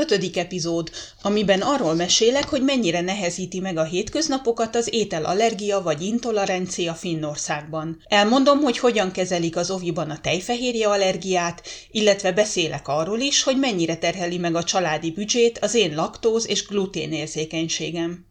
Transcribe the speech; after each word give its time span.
ötödik 0.00 0.36
epizód, 0.36 0.90
amiben 1.22 1.60
arról 1.60 1.94
mesélek, 1.94 2.48
hogy 2.48 2.62
mennyire 2.62 3.00
nehezíti 3.00 3.60
meg 3.60 3.76
a 3.76 3.84
hétköznapokat 3.84 4.76
az 4.76 4.94
ételallergia 4.94 5.82
vagy 5.82 6.02
intolerancia 6.02 6.94
Finnországban. 6.94 8.02
Elmondom, 8.04 8.60
hogy 8.60 8.78
hogyan 8.78 9.10
kezelik 9.10 9.56
az 9.56 9.70
oviban 9.70 10.10
a 10.10 10.20
tejfehérje 10.20 10.88
allergiát, 10.88 11.62
illetve 11.90 12.32
beszélek 12.32 12.88
arról 12.88 13.18
is, 13.18 13.42
hogy 13.42 13.58
mennyire 13.58 13.96
terheli 13.96 14.38
meg 14.38 14.54
a 14.54 14.64
családi 14.64 15.10
büdzsét 15.10 15.58
az 15.58 15.74
én 15.74 15.94
laktóz 15.94 16.48
és 16.48 16.66
gluténérzékenységem. 16.66 18.28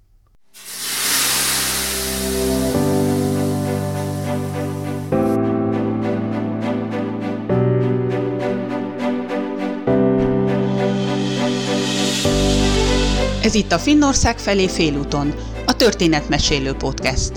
Ez 13.50 13.56
itt 13.56 13.72
a 13.72 13.80
Finnország 13.80 14.40
felé 14.40 14.68
félúton, 14.68 15.34
a 15.66 15.76
Történetmesélő 15.76 16.74
Podcast. 16.74 17.32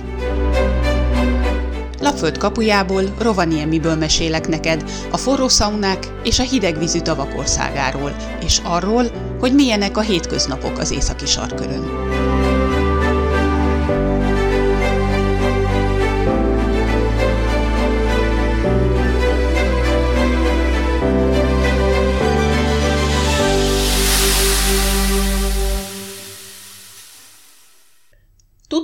Lapföld 2.01 2.39
kapujából, 2.39 3.03
Rovaniemiből 3.19 3.95
mesélek 3.95 4.49
neked 4.49 4.91
a 5.11 5.17
forró 5.17 5.49
szaunák 5.49 6.13
és 6.25 6.39
a 6.39 6.43
hidegvízű 6.43 7.01
tavak 7.01 7.39
országáról, 7.39 8.17
és 8.45 8.61
arról, 8.65 9.05
hogy 9.41 9.55
milyenek 9.55 9.97
a 9.97 10.01
hétköznapok 10.01 10.79
az 10.79 10.91
északi 10.91 11.27
sarkörön. 11.27 11.83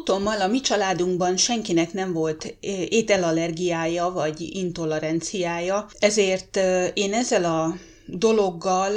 Tudtommal 0.09 0.41
a 0.41 0.47
mi 0.47 0.61
családunkban 0.61 1.37
senkinek 1.37 1.92
nem 1.92 2.12
volt 2.12 2.56
ételallergiája 2.89 4.11
vagy 4.11 4.41
intoleranciája, 4.41 5.89
ezért 5.98 6.56
én 6.95 7.14
ezzel 7.14 7.45
a 7.45 7.77
dologgal 8.06 8.92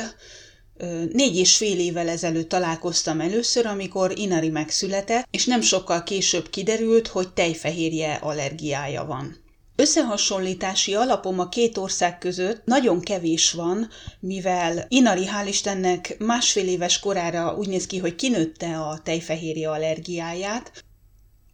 négy 1.12 1.38
és 1.38 1.58
fél 1.58 1.80
évvel 1.80 2.10
ezelőtt 2.10 2.50
találkoztam 2.50 3.20
először, 3.20 3.66
amikor 3.66 4.20
Inari 4.20 4.50
megszületett, 4.50 5.28
és 5.32 5.46
nem 5.46 5.62
sokkal 5.62 6.04
később 6.04 6.50
kiderült, 6.50 7.08
hogy 7.08 7.34
tejfehérje 7.34 8.14
allergiája 8.14 9.06
van. 9.06 9.38
Összehasonlítási 9.76 10.94
alapom 10.94 11.40
a 11.40 11.50
két 11.50 11.78
ország 11.78 12.18
között 12.18 12.62
nagyon 12.66 13.00
kevés 13.00 13.52
van, 13.52 13.90
mivel 14.20 14.86
Inari 14.88 15.26
hál' 15.26 15.48
Istennek 15.48 16.16
másfél 16.20 16.68
éves 16.68 17.00
korára 17.00 17.56
úgy 17.58 17.68
néz 17.68 17.88
ki, 17.88 17.98
hogy 17.98 18.16
kinőtte 18.16 18.78
a 18.78 19.00
tejfehérje 19.04 19.70
allergiáját, 19.70 20.72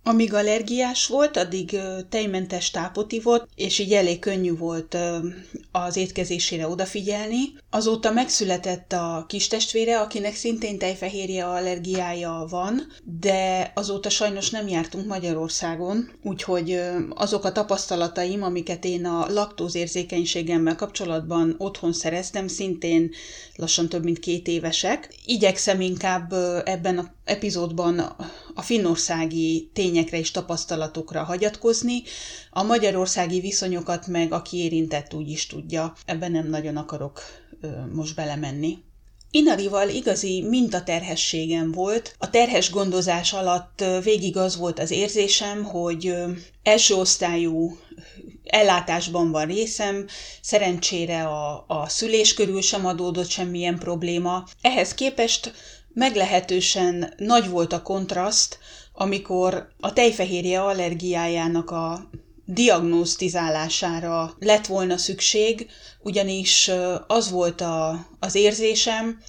amíg 0.07 0.33
allergiás 0.33 1.07
volt, 1.07 1.37
addig 1.37 1.79
tejmentes 2.09 2.71
tápot 2.71 3.11
ivott, 3.11 3.49
és 3.55 3.79
így 3.79 3.93
elég 3.93 4.19
könnyű 4.19 4.55
volt 4.57 4.97
az 5.71 5.95
étkezésére 5.95 6.67
odafigyelni. 6.67 7.37
Azóta 7.69 8.11
megszületett 8.11 8.93
a 8.93 9.25
kis 9.27 9.47
testvére, 9.47 9.99
akinek 9.99 10.35
szintén 10.35 10.77
tejfehérje 10.77 11.45
allergiája 11.45 12.45
van, 12.49 12.81
de 13.19 13.71
azóta 13.75 14.09
sajnos 14.09 14.49
nem 14.49 14.67
jártunk 14.67 15.07
Magyarországon, 15.07 16.11
úgyhogy 16.23 16.79
azok 17.09 17.43
a 17.45 17.51
tapasztalataim, 17.51 18.43
amiket 18.43 18.85
én 18.85 19.05
a 19.05 19.27
laktózérzékenységemmel 19.29 20.75
kapcsolatban 20.75 21.55
otthon 21.57 21.93
szereztem, 21.93 22.47
szintén 22.47 23.11
lassan 23.55 23.89
több 23.89 24.03
mint 24.03 24.19
két 24.19 24.47
évesek. 24.47 25.15
Igyekszem 25.25 25.81
inkább 25.81 26.33
ebben 26.65 26.97
a 26.97 27.15
epizódban 27.27 27.99
a 28.55 28.61
finnországi 28.61 29.69
tényekre 29.73 30.17
és 30.17 30.31
tapasztalatokra 30.31 31.23
hagyatkozni, 31.23 32.01
a 32.51 32.63
magyarországi 32.63 33.39
viszonyokat 33.39 34.07
meg 34.07 34.31
aki 34.31 34.57
érintett 34.57 35.13
úgy 35.13 35.29
is 35.29 35.45
tudja, 35.45 35.93
ebben 36.05 36.31
nem 36.31 36.49
nagyon 36.49 36.77
akarok 36.77 37.21
most 37.93 38.15
belemenni. 38.15 38.77
Inarival 39.31 39.89
igazi 39.89 40.41
mintaterhességem 40.41 41.71
volt. 41.71 42.15
A 42.17 42.29
terhes 42.29 42.71
gondozás 42.71 43.33
alatt 43.33 43.83
végig 44.03 44.37
az 44.37 44.57
volt 44.57 44.79
az 44.79 44.91
érzésem, 44.91 45.63
hogy 45.63 46.13
első 46.63 46.93
osztályú 46.93 47.77
ellátásban 48.43 49.31
van 49.31 49.45
részem, 49.45 50.05
szerencsére 50.41 51.23
a, 51.23 51.65
a 51.67 51.89
szülés 51.89 52.33
körül 52.33 52.61
sem 52.61 52.85
adódott 52.85 53.29
semmilyen 53.29 53.79
probléma. 53.79 54.43
Ehhez 54.61 54.93
képest 54.93 55.53
meglehetősen 55.97 57.13
nagy 57.17 57.49
volt 57.49 57.73
a 57.73 57.81
kontraszt, 57.81 58.59
amikor 58.93 59.67
a 59.79 59.93
tejfehérje 59.93 60.61
allergiájának 60.61 61.71
a 61.71 62.09
diagnosztizálására 62.45 64.35
lett 64.39 64.65
volna 64.65 64.97
szükség, 64.97 65.69
ugyanis 66.01 66.71
az 67.07 67.31
volt 67.31 67.61
a, 67.61 68.07
az 68.19 68.35
érzésem, 68.35 69.21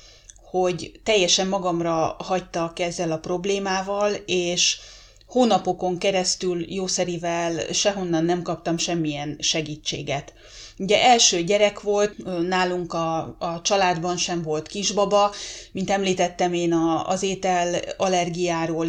hogy 0.51 1.01
teljesen 1.05 1.49
magamra 1.49 2.17
hagytak 2.19 2.79
ezzel 2.79 3.13
a 3.13 3.19
problémával, 3.19 4.13
és 4.27 4.79
hónapokon 5.27 5.99
keresztül 5.99 6.73
jószerivel 6.73 7.73
sehonnan 7.73 8.25
nem 8.25 8.43
kaptam 8.43 8.79
semmilyen 8.79 9.37
segítséget. 9.41 10.33
Ugye 10.79 11.03
első 11.03 11.43
gyerek 11.43 11.81
volt, 11.81 12.15
nálunk 12.49 12.93
a, 12.93 13.37
a 13.39 13.61
családban 13.63 14.17
sem 14.17 14.43
volt 14.43 14.69
kisbaba, 14.69 15.33
mint 15.73 15.91
említettem 15.91 16.53
én 16.53 16.73
a, 16.73 17.09
az 17.09 17.23
étel 17.23 17.81
allergiáról, 17.97 18.87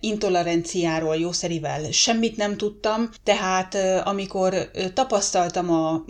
intoleranciáról 0.00 1.16
jószerivel 1.16 1.90
semmit 1.90 2.36
nem 2.36 2.56
tudtam, 2.56 3.10
tehát 3.22 3.76
amikor 4.04 4.70
tapasztaltam 4.94 5.70
a, 5.70 6.04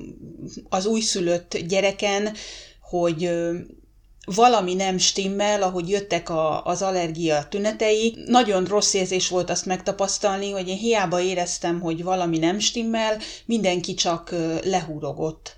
az 0.69 0.87
újszülött 0.87 1.57
gyereken, 1.59 2.35
hogy 2.81 3.31
valami 4.35 4.75
nem 4.75 4.99
stimmel, 4.99 5.63
ahogy 5.63 5.89
jöttek 5.89 6.29
a, 6.29 6.65
az 6.65 6.83
allergia 6.83 7.47
tünetei. 7.49 8.17
Nagyon 8.27 8.65
rossz 8.65 8.95
érzés 8.95 9.29
volt 9.29 9.51
azt 9.51 9.67
megtapasztalni, 9.67 10.51
hogy 10.51 10.69
én 10.69 10.77
hiába 10.77 11.21
éreztem, 11.21 11.81
hogy 11.81 12.03
valami 12.03 12.39
nem 12.39 12.59
stimmel, 12.59 13.19
mindenki 13.45 13.95
csak 13.95 14.35
lehúrogott. 14.65 15.57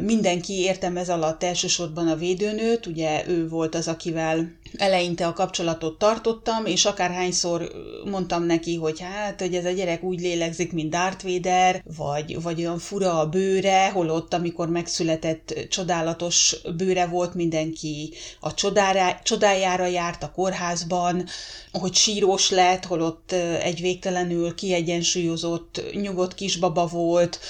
Mindenki 0.00 0.52
értem 0.52 0.96
ez 0.96 1.08
alatt 1.08 1.42
elsősorban 1.42 2.08
a 2.08 2.16
védőnőt, 2.16 2.86
ugye 2.86 3.28
ő 3.28 3.48
volt 3.48 3.74
az, 3.74 3.88
akivel 3.88 4.52
eleinte 4.76 5.26
a 5.26 5.32
kapcsolatot 5.32 5.98
tartottam, 5.98 6.66
és 6.66 6.84
akárhányszor 6.84 7.70
mondtam 8.04 8.42
neki, 8.44 8.76
hogy 8.76 9.00
hát, 9.00 9.40
hogy 9.40 9.54
ez 9.54 9.64
a 9.64 9.70
gyerek 9.70 10.02
úgy 10.02 10.20
lélegzik, 10.20 10.72
mint 10.72 10.90
Darth 10.90 11.24
Vader, 11.24 11.82
vagy, 11.96 12.42
vagy 12.42 12.58
olyan 12.58 12.78
fura 12.78 13.18
a 13.18 13.26
bőre, 13.28 13.90
holott 13.90 14.34
amikor 14.34 14.68
megszületett 14.68 15.66
csodálatos 15.68 16.56
bőre 16.76 17.06
volt, 17.06 17.34
mindenki 17.34 18.12
a 18.40 18.54
csodára, 18.54 19.20
csodájára 19.22 19.86
járt 19.86 20.22
a 20.22 20.30
kórházban, 20.30 21.26
hogy 21.72 21.94
sírós 21.94 22.50
lett, 22.50 22.84
holott 22.84 23.32
egy 23.62 23.80
végtelenül 23.80 24.54
kiegyensúlyozott, 24.54 25.82
nyugodt 25.92 26.34
kisbaba 26.34 26.86
volt, 26.86 27.40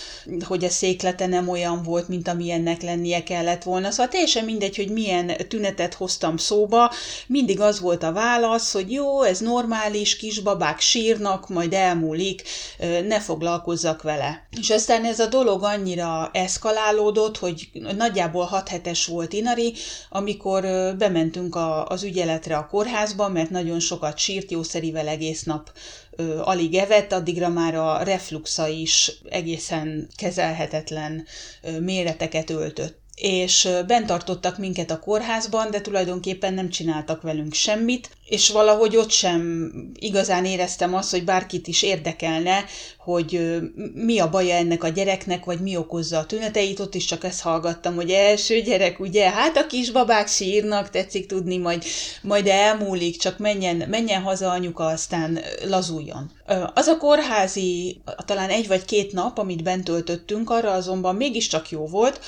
hogy 0.44 0.64
a 0.64 0.69
széklete 0.69 1.26
nem 1.26 1.48
olyan 1.48 1.82
volt, 1.82 2.08
mint 2.08 2.28
amilyennek 2.28 2.82
lennie 2.82 3.22
kellett 3.22 3.62
volna. 3.62 3.91
Szóval 3.91 4.08
teljesen 4.08 4.44
mindegy, 4.44 4.76
hogy 4.76 4.91
milyen 4.91 5.32
tünetet 5.48 5.94
hoztam 5.94 6.37
szóba, 6.37 6.92
mindig 7.26 7.60
az 7.60 7.81
volt 7.81 8.03
a 8.03 8.12
válasz, 8.12 8.72
hogy 8.72 8.93
jó, 8.93 9.22
ez 9.22 9.41
normális, 9.41 10.16
kisbabák 10.16 10.81
sírnak, 10.81 11.48
majd 11.48 11.72
elmúlik, 11.72 12.43
ne 13.06 13.21
foglalkozzak 13.21 14.03
vele. 14.03 14.47
És 14.60 14.71
aztán 14.71 15.04
ez 15.04 15.20
a 15.20 15.26
dolog 15.26 15.62
annyira 15.62 16.31
eszkalálódott, 16.32 17.38
hogy 17.38 17.69
nagyjából 17.97 18.44
6 18.44 18.69
hetes 18.69 19.06
volt 19.06 19.32
Inari, 19.32 19.75
amikor 20.10 20.62
bementünk 20.99 21.54
a, 21.54 21.87
az 21.87 22.02
ügyeletre 22.02 22.56
a 22.56 22.67
kórházba, 22.67 23.29
mert 23.29 23.50
nagyon 23.50 23.81
sokat 23.81 24.19
sírt, 24.19 24.50
jószerivel 24.50 25.08
egész 25.08 25.43
nap 25.43 25.73
alig 26.43 26.75
evett, 26.75 27.12
addigra 27.12 27.49
már 27.49 27.75
a 27.75 28.02
refluxa 28.02 28.69
is 28.69 29.12
egészen 29.29 30.08
kezelhetetlen 30.17 31.26
méreteket 31.81 32.50
öltött 32.50 33.00
és 33.20 33.69
bent 33.87 34.06
tartottak 34.06 34.58
minket 34.58 34.90
a 34.90 34.99
kórházban, 34.99 35.70
de 35.70 35.81
tulajdonképpen 35.81 36.55
nem 36.55 36.69
csináltak 36.69 37.22
velünk 37.22 37.55
semmit, 37.55 38.11
és 38.28 38.50
valahogy 38.50 38.96
ott 38.96 39.11
sem 39.11 39.70
igazán 39.99 40.44
éreztem 40.44 40.94
azt, 40.94 41.11
hogy 41.11 41.25
bárkit 41.25 41.67
is 41.67 41.82
érdekelne, 41.82 42.64
hogy 42.99 43.58
mi 43.94 44.19
a 44.19 44.31
baja 44.31 44.55
ennek 44.55 44.84
a 44.84 44.88
gyereknek, 44.88 45.44
vagy 45.44 45.61
mi 45.61 45.76
okozza 45.76 46.19
a 46.19 46.26
tüneteit, 46.26 46.81
ott 46.81 46.94
is 46.94 47.05
csak 47.05 47.25
ezt 47.25 47.40
hallgattam, 47.40 47.94
hogy 47.94 48.11
első 48.11 48.61
gyerek, 48.61 49.00
ugye, 49.00 49.31
hát 49.31 49.56
a 49.56 49.66
kisbabák 49.66 50.28
sírnak, 50.28 50.90
tetszik 50.90 51.26
tudni, 51.26 51.56
majd, 51.56 51.84
majd 52.23 52.46
elmúlik, 52.46 53.16
csak 53.16 53.38
menjen, 53.38 53.76
menjen 53.88 54.23
haza 54.23 54.50
anyuka, 54.50 54.87
aztán 54.87 55.38
lazuljon. 55.69 56.31
Az 56.75 56.87
a 56.87 56.96
kórházi, 56.96 58.00
talán 58.26 58.50
egy 58.50 58.69
vagy 58.69 58.84
két 58.84 59.12
nap, 59.12 59.38
amit 59.38 59.62
bent 59.62 59.84
töltöttünk, 59.84 60.50
arra 60.50 60.70
azonban 60.73 61.16
mégiscsak 61.16 61.70
jó 61.70 61.87
volt, 61.87 62.20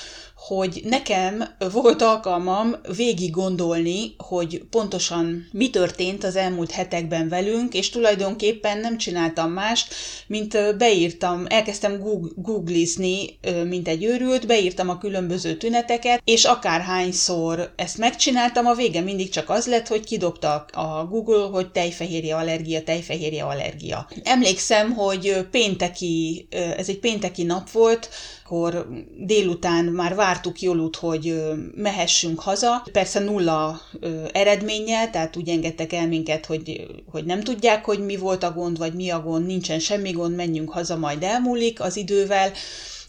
hogy 0.47 0.81
nekem 0.83 1.43
volt 1.71 2.01
alkalmam 2.01 2.75
végig 2.95 3.31
gondolni, 3.31 4.15
hogy 4.17 4.63
pontosan 4.69 5.47
mi 5.51 5.69
történt 5.69 6.23
az 6.23 6.35
elmúlt 6.35 6.71
hetekben 6.71 7.29
velünk, 7.29 7.73
és 7.73 7.89
tulajdonképpen 7.89 8.77
nem 8.77 8.97
csináltam 8.97 9.51
mást, 9.51 9.93
mint 10.27 10.77
beírtam, 10.77 11.45
elkezdtem 11.47 12.03
googlizni, 12.35 13.39
mint 13.67 13.87
egy 13.87 14.03
őrült, 14.03 14.47
beírtam 14.47 14.89
a 14.89 14.97
különböző 14.97 15.57
tüneteket, 15.57 16.21
és 16.23 16.43
akárhányszor 16.43 17.73
ezt 17.75 17.97
megcsináltam, 17.97 18.65
a 18.65 18.73
vége 18.73 19.01
mindig 19.01 19.29
csak 19.29 19.49
az 19.49 19.67
lett, 19.67 19.87
hogy 19.87 20.03
kidobta 20.03 20.65
a 20.71 21.05
Google, 21.09 21.47
hogy 21.51 21.71
tejfehérje 21.71 22.35
allergia, 22.35 22.83
tejfehérje 22.83 23.43
allergia. 23.43 24.07
Emlékszem, 24.23 24.91
hogy 24.91 25.47
pénteki, 25.51 26.47
ez 26.77 26.89
egy 26.89 26.99
pénteki 26.99 27.43
nap 27.43 27.71
volt, 27.71 28.09
akkor 28.45 28.87
délután 29.17 29.85
már 29.85 30.15
vártuk 30.33 30.61
Jolut, 30.61 30.95
hogy 30.95 31.41
mehessünk 31.75 32.39
haza. 32.39 32.85
Persze 32.91 33.19
nulla 33.19 33.81
eredménnyel, 34.31 35.09
tehát 35.09 35.37
úgy 35.37 35.49
engedtek 35.49 35.93
el 35.93 36.07
minket, 36.07 36.45
hogy, 36.45 36.87
hogy 37.11 37.25
nem 37.25 37.41
tudják, 37.41 37.85
hogy 37.85 37.99
mi 37.99 38.17
volt 38.17 38.43
a 38.43 38.51
gond, 38.51 38.77
vagy 38.77 38.93
mi 38.93 39.09
a 39.09 39.21
gond, 39.21 39.45
nincsen 39.45 39.79
semmi 39.79 40.11
gond, 40.11 40.35
menjünk 40.35 40.71
haza, 40.71 40.97
majd 40.97 41.23
elmúlik 41.23 41.81
az 41.81 41.95
idővel. 41.95 42.51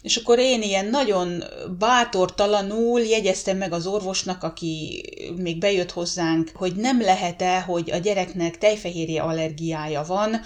És 0.01 0.15
akkor 0.15 0.39
én 0.39 0.61
ilyen 0.61 0.85
nagyon 0.85 1.43
bátortalanul 1.79 3.01
jegyeztem 3.01 3.57
meg 3.57 3.73
az 3.73 3.87
orvosnak, 3.87 4.43
aki 4.43 5.03
még 5.35 5.57
bejött 5.57 5.91
hozzánk, 5.91 6.51
hogy 6.53 6.75
nem 6.75 7.01
lehet-e, 7.01 7.59
hogy 7.59 7.91
a 7.91 7.97
gyereknek 7.97 8.57
tejfehérje 8.57 9.21
allergiája 9.21 10.03
van, 10.07 10.41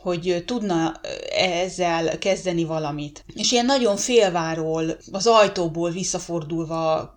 hogy 0.00 0.42
tudna 0.46 1.00
ezzel 1.36 2.18
kezdeni 2.18 2.64
valamit. 2.64 3.24
És 3.34 3.52
ilyen 3.52 3.64
nagyon 3.64 3.96
félváról, 3.96 4.96
az 5.12 5.26
ajtóból 5.26 5.90
visszafordulva 5.90 7.16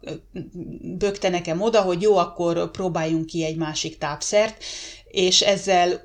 bökte 0.82 1.30
nekem 1.30 1.62
oda, 1.62 1.82
hogy 1.82 2.02
jó, 2.02 2.18
akkor 2.18 2.72
próbáljunk 2.72 3.26
ki 3.26 3.44
egy 3.44 3.56
másik 3.56 3.98
tápszert, 3.98 4.64
és 5.08 5.42
ezzel 5.42 6.02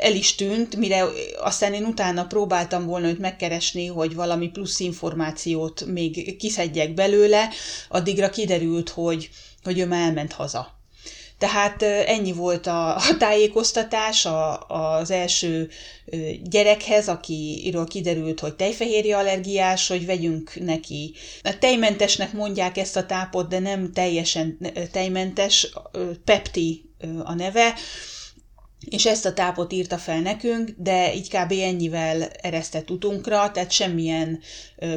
el 0.00 0.14
is 0.14 0.34
tűnt, 0.34 0.76
mire 0.76 1.04
aztán 1.40 1.74
én 1.74 1.84
utána 1.84 2.26
próbáltam 2.26 2.86
volna 2.86 3.08
őt 3.08 3.18
megkeresni, 3.18 3.86
hogy 3.86 4.14
valami 4.14 4.48
plusz 4.48 4.80
információt 4.80 5.84
még 5.86 6.36
kiszedjek 6.36 6.94
belőle, 6.94 7.48
addigra 7.88 8.30
kiderült, 8.30 8.88
hogy, 8.88 9.30
hogy 9.62 9.78
ő 9.78 9.86
már 9.86 10.06
elment 10.06 10.32
haza. 10.32 10.73
Tehát 11.44 11.82
ennyi 11.82 12.32
volt 12.32 12.66
a, 12.66 12.96
a 12.96 13.16
tájékoztatás 13.18 14.26
a, 14.26 14.66
az 14.68 15.10
első 15.10 15.68
gyerekhez, 16.42 17.08
akiről 17.08 17.86
kiderült, 17.86 18.40
hogy 18.40 18.54
tejfehérje 18.54 19.16
allergiás, 19.16 19.88
hogy 19.88 20.06
vegyünk 20.06 20.52
neki. 20.60 21.14
A 21.42 21.58
tejmentesnek 21.58 22.32
mondják 22.32 22.76
ezt 22.76 22.96
a 22.96 23.06
tápot, 23.06 23.48
de 23.48 23.58
nem 23.58 23.92
teljesen 23.92 24.58
tejmentes, 24.92 25.72
Pepti 26.24 26.90
a 27.24 27.34
neve, 27.34 27.74
és 28.88 29.06
ezt 29.06 29.26
a 29.26 29.32
tápot 29.32 29.72
írta 29.72 29.98
fel 29.98 30.20
nekünk, 30.20 30.70
de 30.76 31.14
így 31.14 31.28
kb. 31.28 31.52
ennyivel 31.52 32.22
eresztett 32.22 32.90
utunkra, 32.90 33.50
tehát 33.50 33.70
semmilyen 33.70 34.40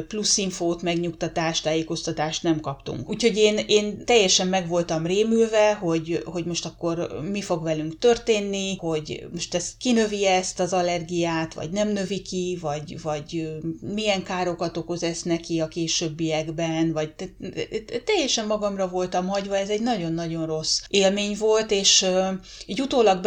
plusz 0.08 0.36
infót, 0.36 0.82
megnyugtatást, 0.82 1.62
tájékoztatást 1.62 2.42
nem 2.42 2.60
kaptunk. 2.60 3.08
Úgyhogy 3.08 3.36
én, 3.36 3.58
én 3.66 4.04
teljesen 4.04 4.46
meg 4.46 4.68
voltam 4.68 5.06
rémülve, 5.06 5.72
hogy, 5.72 6.22
hogy 6.24 6.44
most 6.44 6.64
akkor 6.64 7.20
mi 7.30 7.40
fog 7.40 7.62
velünk 7.62 7.98
történni, 7.98 8.76
hogy 8.76 9.26
most 9.32 9.54
ez 9.54 9.76
kinövi 9.78 10.26
ezt 10.26 10.60
az 10.60 10.72
allergiát, 10.72 11.54
vagy 11.54 11.70
nem 11.70 11.88
növi 11.88 12.22
ki, 12.22 12.58
vagy, 12.60 13.02
vagy 13.02 13.48
milyen 13.94 14.22
károkat 14.22 14.76
okoz 14.76 15.02
ez 15.02 15.22
neki 15.22 15.60
a 15.60 15.68
későbbiekben, 15.68 16.92
vagy 16.92 17.14
teljesen 18.04 18.46
magamra 18.46 18.88
voltam 18.88 19.26
hagyva, 19.26 19.56
ez 19.56 19.68
egy 19.68 19.82
nagyon-nagyon 19.82 20.46
rossz 20.46 20.80
élmény 20.88 21.36
volt, 21.38 21.70
és 21.70 22.06
így 22.66 22.80
utólag 22.80 23.20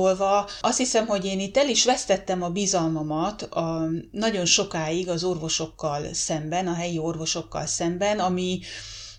belegondolva 0.00 0.48
azt 0.60 0.78
hiszem, 0.78 1.06
hogy 1.06 1.24
én 1.24 1.40
itt 1.40 1.56
el 1.56 1.68
is 1.68 1.84
vesztettem 1.84 2.42
a 2.42 2.48
bizalmamat 2.48 3.42
a, 3.42 3.88
nagyon 4.10 4.44
sokáig 4.44 5.08
az 5.08 5.24
orvosokkal 5.24 6.12
szemben, 6.12 6.66
a 6.66 6.74
helyi 6.74 6.98
orvosokkal 6.98 7.66
szemben, 7.66 8.18
ami 8.18 8.60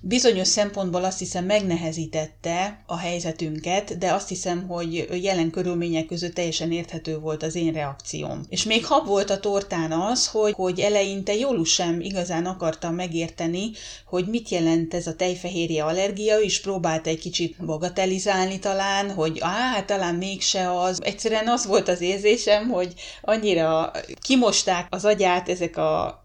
bizonyos 0.01 0.48
szempontból 0.48 1.03
azt 1.03 1.19
hiszem 1.19 1.45
megnehezítette 1.45 2.83
a 2.86 2.98
helyzetünket, 2.98 3.98
de 3.98 4.13
azt 4.13 4.27
hiszem, 4.27 4.68
hogy 4.68 5.07
jelen 5.21 5.50
körülmények 5.50 6.06
között 6.06 6.33
teljesen 6.33 6.71
érthető 6.71 7.19
volt 7.19 7.44
az 7.44 7.56
én 7.56 7.74
reakcióm. 7.74 8.42
És 8.50 8.63
még 8.63 8.86
hab 8.86 9.07
volt 9.07 9.30
a 9.30 9.39
tortán 9.39 9.92
az, 9.92 10.27
hogy, 10.27 10.53
hogy 10.53 10.80
eleinte 10.80 11.33
Jólus 11.36 11.74
sem 11.74 12.00
igazán 12.00 12.45
akarta 12.45 12.92
megérteni, 12.92 13.71
hogy 14.06 14.27
mit 14.27 14.50
jelent 14.50 14.94
ez 14.94 15.07
a 15.07 15.15
tejfehérje 15.15 15.83
allergia, 15.83 16.39
és 16.39 16.62
próbált 16.62 17.07
egy 17.07 17.19
kicsit 17.19 17.65
bagatelizálni 17.65 18.59
talán, 18.59 19.12
hogy 19.12 19.38
á, 19.39 19.48
hát 19.48 19.86
talán 19.86 20.15
mégse 20.15 20.80
az. 20.80 21.00
Egyszerűen 21.03 21.48
az 21.48 21.65
volt 21.65 21.88
az 21.88 22.01
érzésem, 22.01 22.69
hogy 22.69 22.94
annyira 23.21 23.92
kimosták 24.21 24.88
az 24.89 25.06
agyát 25.06 25.50
ezek 25.50 25.77
a 25.77 26.20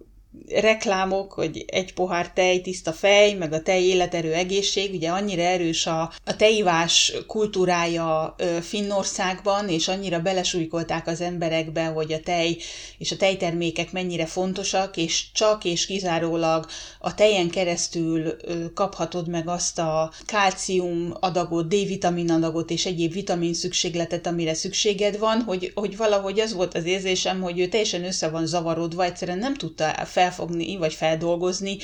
reklámok, 0.48 1.32
hogy 1.32 1.64
egy 1.66 1.94
pohár 1.94 2.32
tej, 2.32 2.60
tiszta 2.60 2.92
fej, 2.92 3.34
meg 3.34 3.52
a 3.52 3.62
tej 3.62 3.82
életerő 3.82 4.32
egészség, 4.32 4.94
ugye 4.94 5.10
annyira 5.10 5.42
erős 5.42 5.86
a, 5.86 6.12
a 6.24 6.36
tejivás 6.36 7.12
kultúrája 7.26 8.34
Finnországban, 8.60 9.68
és 9.68 9.88
annyira 9.88 10.20
belesújkolták 10.20 11.06
az 11.06 11.20
emberekbe, 11.20 11.84
hogy 11.84 12.12
a 12.12 12.20
tej 12.20 12.56
és 12.98 13.12
a 13.12 13.16
tejtermékek 13.16 13.92
mennyire 13.92 14.26
fontosak, 14.26 14.96
és 14.96 15.24
csak 15.32 15.64
és 15.64 15.86
kizárólag 15.86 16.66
a 17.00 17.14
tejen 17.14 17.50
keresztül 17.50 18.36
kaphatod 18.74 19.28
meg 19.28 19.48
azt 19.48 19.78
a 19.78 20.12
kálcium 20.24 21.14
adagot, 21.20 21.68
D-vitamin 21.68 22.30
adagot 22.30 22.70
és 22.70 22.86
egyéb 22.86 23.12
vitamin 23.12 23.54
szükségletet, 23.54 24.26
amire 24.26 24.54
szükséged 24.54 25.18
van, 25.18 25.40
hogy, 25.40 25.72
hogy 25.74 25.96
valahogy 25.96 26.40
az 26.40 26.52
volt 26.52 26.74
az 26.74 26.84
érzésem, 26.84 27.40
hogy 27.40 27.58
ő 27.58 27.68
teljesen 27.68 28.04
össze 28.04 28.28
van 28.28 28.46
zavarodva, 28.46 29.04
egyszerűen 29.04 29.38
nem 29.38 29.54
tudta 29.54 29.84
fel 30.04 30.25
felfogni, 30.26 30.76
vagy 30.76 30.94
feldolgozni, 30.94 31.76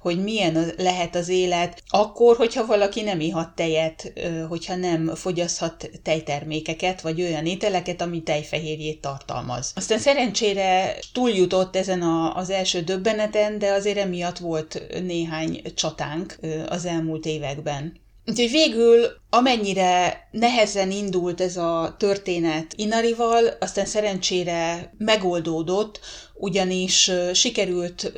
hogy 0.00 0.22
milyen 0.22 0.72
lehet 0.76 1.14
az 1.14 1.28
élet 1.28 1.82
akkor, 1.88 2.36
hogyha 2.36 2.66
valaki 2.66 3.02
nem 3.02 3.20
ihat 3.20 3.54
tejet, 3.54 4.12
hogyha 4.48 4.76
nem 4.76 5.14
fogyaszthat 5.14 5.90
tejtermékeket, 6.02 7.00
vagy 7.00 7.20
olyan 7.20 7.46
ételeket, 7.46 8.00
ami 8.00 8.22
tejfehérjét 8.22 9.00
tartalmaz. 9.00 9.72
Aztán 9.76 9.98
szerencsére 9.98 10.96
túljutott 11.12 11.76
ezen 11.76 12.02
a, 12.02 12.36
az 12.36 12.50
első 12.50 12.80
döbbeneten, 12.80 13.58
de 13.58 13.72
azért 13.72 13.98
emiatt 13.98 14.38
volt 14.38 14.82
néhány 15.02 15.62
csatánk 15.74 16.38
az 16.68 16.84
elmúlt 16.84 17.26
években. 17.26 18.08
Úgyhogy 18.26 18.50
végül, 18.50 19.06
amennyire 19.30 20.28
nehezen 20.30 20.90
indult 20.90 21.40
ez 21.40 21.56
a 21.56 21.94
történet 21.98 22.72
Inarival, 22.76 23.46
aztán 23.60 23.86
szerencsére 23.86 24.92
megoldódott, 24.98 26.00
ugyanis 26.34 27.10
sikerült, 27.32 28.12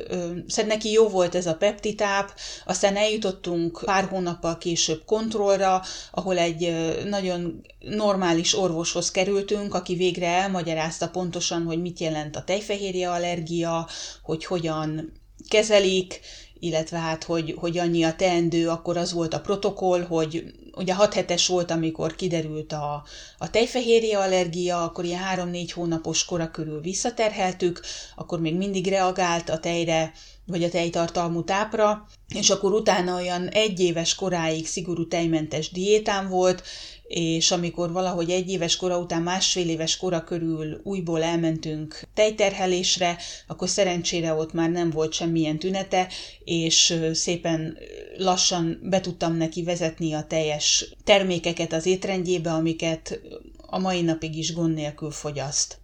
szerintem 0.47 0.67
neki 0.67 0.91
jó 0.91 1.07
volt 1.07 1.35
ez 1.35 1.45
a 1.45 1.55
peptitáp, 1.55 2.33
aztán 2.65 2.95
eljutottunk 2.95 3.81
pár 3.85 4.03
hónappal 4.03 4.57
később 4.57 5.03
kontrollra, 5.05 5.81
ahol 6.11 6.37
egy 6.37 6.75
nagyon 7.05 7.61
normális 7.79 8.57
orvoshoz 8.57 9.11
kerültünk, 9.11 9.73
aki 9.73 9.95
végre 9.95 10.27
elmagyarázta 10.27 11.09
pontosan, 11.09 11.63
hogy 11.63 11.81
mit 11.81 11.99
jelent 11.99 12.35
a 12.35 12.43
tejfehérje 12.43 13.11
allergia, 13.11 13.87
hogy 14.23 14.45
hogyan 14.45 15.11
kezelik, 15.49 16.19
illetve 16.63 16.97
hát, 16.97 17.23
hogy, 17.23 17.55
hogy 17.57 17.77
annyi 17.77 18.03
a 18.03 18.15
teendő, 18.15 18.69
akkor 18.69 18.97
az 18.97 19.13
volt 19.13 19.33
a 19.33 19.41
protokoll, 19.41 20.01
hogy 20.01 20.53
ugye 20.75 20.93
6 20.93 21.13
hetes 21.13 21.47
volt, 21.47 21.71
amikor 21.71 22.15
kiderült 22.15 22.73
a, 22.73 23.03
a 23.37 23.49
tejfehérje 23.49 24.17
allergia, 24.17 24.83
akkor 24.83 25.05
ilyen 25.05 25.21
3-4 25.35 25.69
hónapos 25.73 26.25
kora 26.25 26.51
körül 26.51 26.81
visszaterheltük, 26.81 27.81
akkor 28.15 28.39
még 28.39 28.55
mindig 28.55 28.87
reagált 28.87 29.49
a 29.49 29.59
tejre, 29.59 30.13
vagy 30.45 30.63
a 30.63 30.69
tejtartalmú 30.69 31.43
tápra, 31.43 32.07
és 32.35 32.49
akkor 32.49 32.73
utána 32.73 33.15
olyan 33.15 33.47
egy 33.47 33.79
éves 33.79 34.15
koráig 34.15 34.67
szigorú 34.67 35.07
tejmentes 35.07 35.71
diétán 35.71 36.29
volt, 36.29 36.63
és 37.07 37.51
amikor 37.51 37.91
valahogy 37.91 38.29
egy 38.29 38.49
éves 38.49 38.75
kora 38.75 38.97
után, 38.97 39.21
másfél 39.21 39.69
éves 39.69 39.97
kora 39.97 40.23
körül 40.23 40.81
újból 40.83 41.23
elmentünk 41.23 42.01
tejterhelésre, 42.13 43.17
akkor 43.47 43.69
szerencsére 43.69 44.33
ott 44.33 44.53
már 44.53 44.69
nem 44.69 44.89
volt 44.89 45.13
semmilyen 45.13 45.59
tünete, 45.59 46.07
és 46.43 46.99
szépen 47.13 47.77
lassan 48.17 48.79
be 48.83 49.01
tudtam 49.01 49.35
neki 49.35 49.63
vezetni 49.63 50.13
a 50.13 50.25
teljes 50.27 50.95
termékeket 51.03 51.73
az 51.73 51.85
étrendjébe, 51.85 52.51
amiket 52.51 53.19
a 53.57 53.79
mai 53.79 54.01
napig 54.01 54.37
is 54.37 54.53
gond 54.53 54.73
nélkül 54.73 55.11
fogyaszt. 55.11 55.82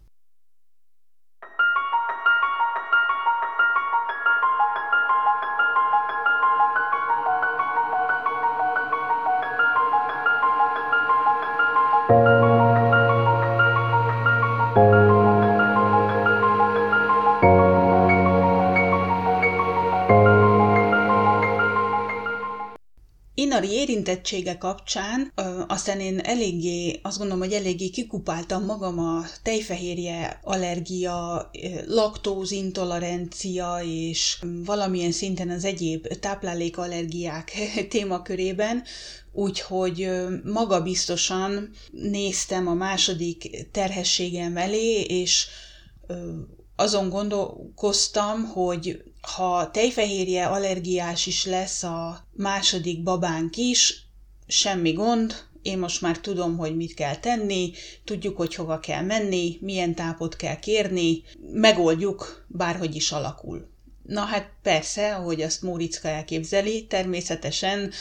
Érintettsége 24.10 24.58
kapcsán 24.58 25.32
aztán 25.68 26.00
én 26.00 26.20
eléggé, 26.20 27.00
azt 27.01 27.18
gondolom, 27.18 27.44
hogy 27.44 27.54
eléggé 27.54 27.89
kikupáltam 27.89 28.66
magam 28.66 29.00
a 29.00 29.25
tejfehérje 29.44 30.39
allergia, 30.44 31.50
laktózintolerancia 31.88 33.80
és 33.84 34.38
valamilyen 34.66 35.12
szinten 35.12 35.50
az 35.50 35.63
egyéb 35.63 36.08
táplálékallergiák 36.08 37.51
témakörében, 37.89 38.84
úgyhogy 39.32 40.10
magabiztosan 40.44 41.70
néztem 41.92 42.68
a 42.68 42.74
második 42.74 43.68
terhességem 43.72 44.58
elé, 44.58 45.01
és 45.01 45.48
azon 46.79 47.09
gondolkoztam, 47.09 48.43
hogy 48.45 49.03
ha 49.21 49.71
tejfehérje 49.71 50.45
allergiás 50.45 51.25
is 51.27 51.45
lesz 51.45 51.83
a 51.83 52.25
második 52.31 53.03
babánk 53.03 53.57
is, 53.57 54.05
semmi 54.48 54.91
gond, 54.91 55.36
én 55.62 55.77
most 55.77 56.01
már 56.01 56.19
tudom, 56.19 56.57
hogy 56.57 56.75
mit 56.75 56.93
kell 56.93 57.15
tenni, 57.15 57.71
tudjuk, 58.03 58.38
hogy 58.38 58.55
hova 58.55 58.79
kell 58.79 59.01
menni, 59.01 59.57
milyen 59.62 59.95
tápot 59.95 60.36
kell 60.36 60.59
kérni, 60.59 61.24
megoldjuk, 61.53 62.45
bárhogy 62.48 62.95
is 62.95 63.12
alakul. 63.12 63.67
Na 64.03 64.21
hát 64.21 64.50
persze, 64.62 65.15
ahogy 65.15 65.41
azt 65.41 65.62
Móriczka 65.62 66.07
elképzeli, 66.07 66.88
természetesen 66.88 67.91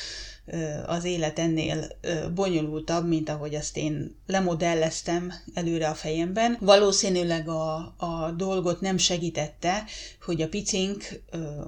az 0.86 1.04
élet 1.04 1.38
ennél 1.38 1.86
bonyolultabb, 2.34 3.08
mint 3.08 3.28
ahogy 3.28 3.54
azt 3.54 3.76
én 3.76 4.16
lemodelleztem 4.26 5.32
előre 5.54 5.88
a 5.88 5.94
fejemben. 5.94 6.56
Valószínűleg 6.60 7.48
a, 7.48 7.94
a 7.96 8.32
dolgot 8.36 8.80
nem 8.80 8.96
segítette, 8.96 9.84
hogy 10.22 10.42
a 10.42 10.48
picink 10.48 11.22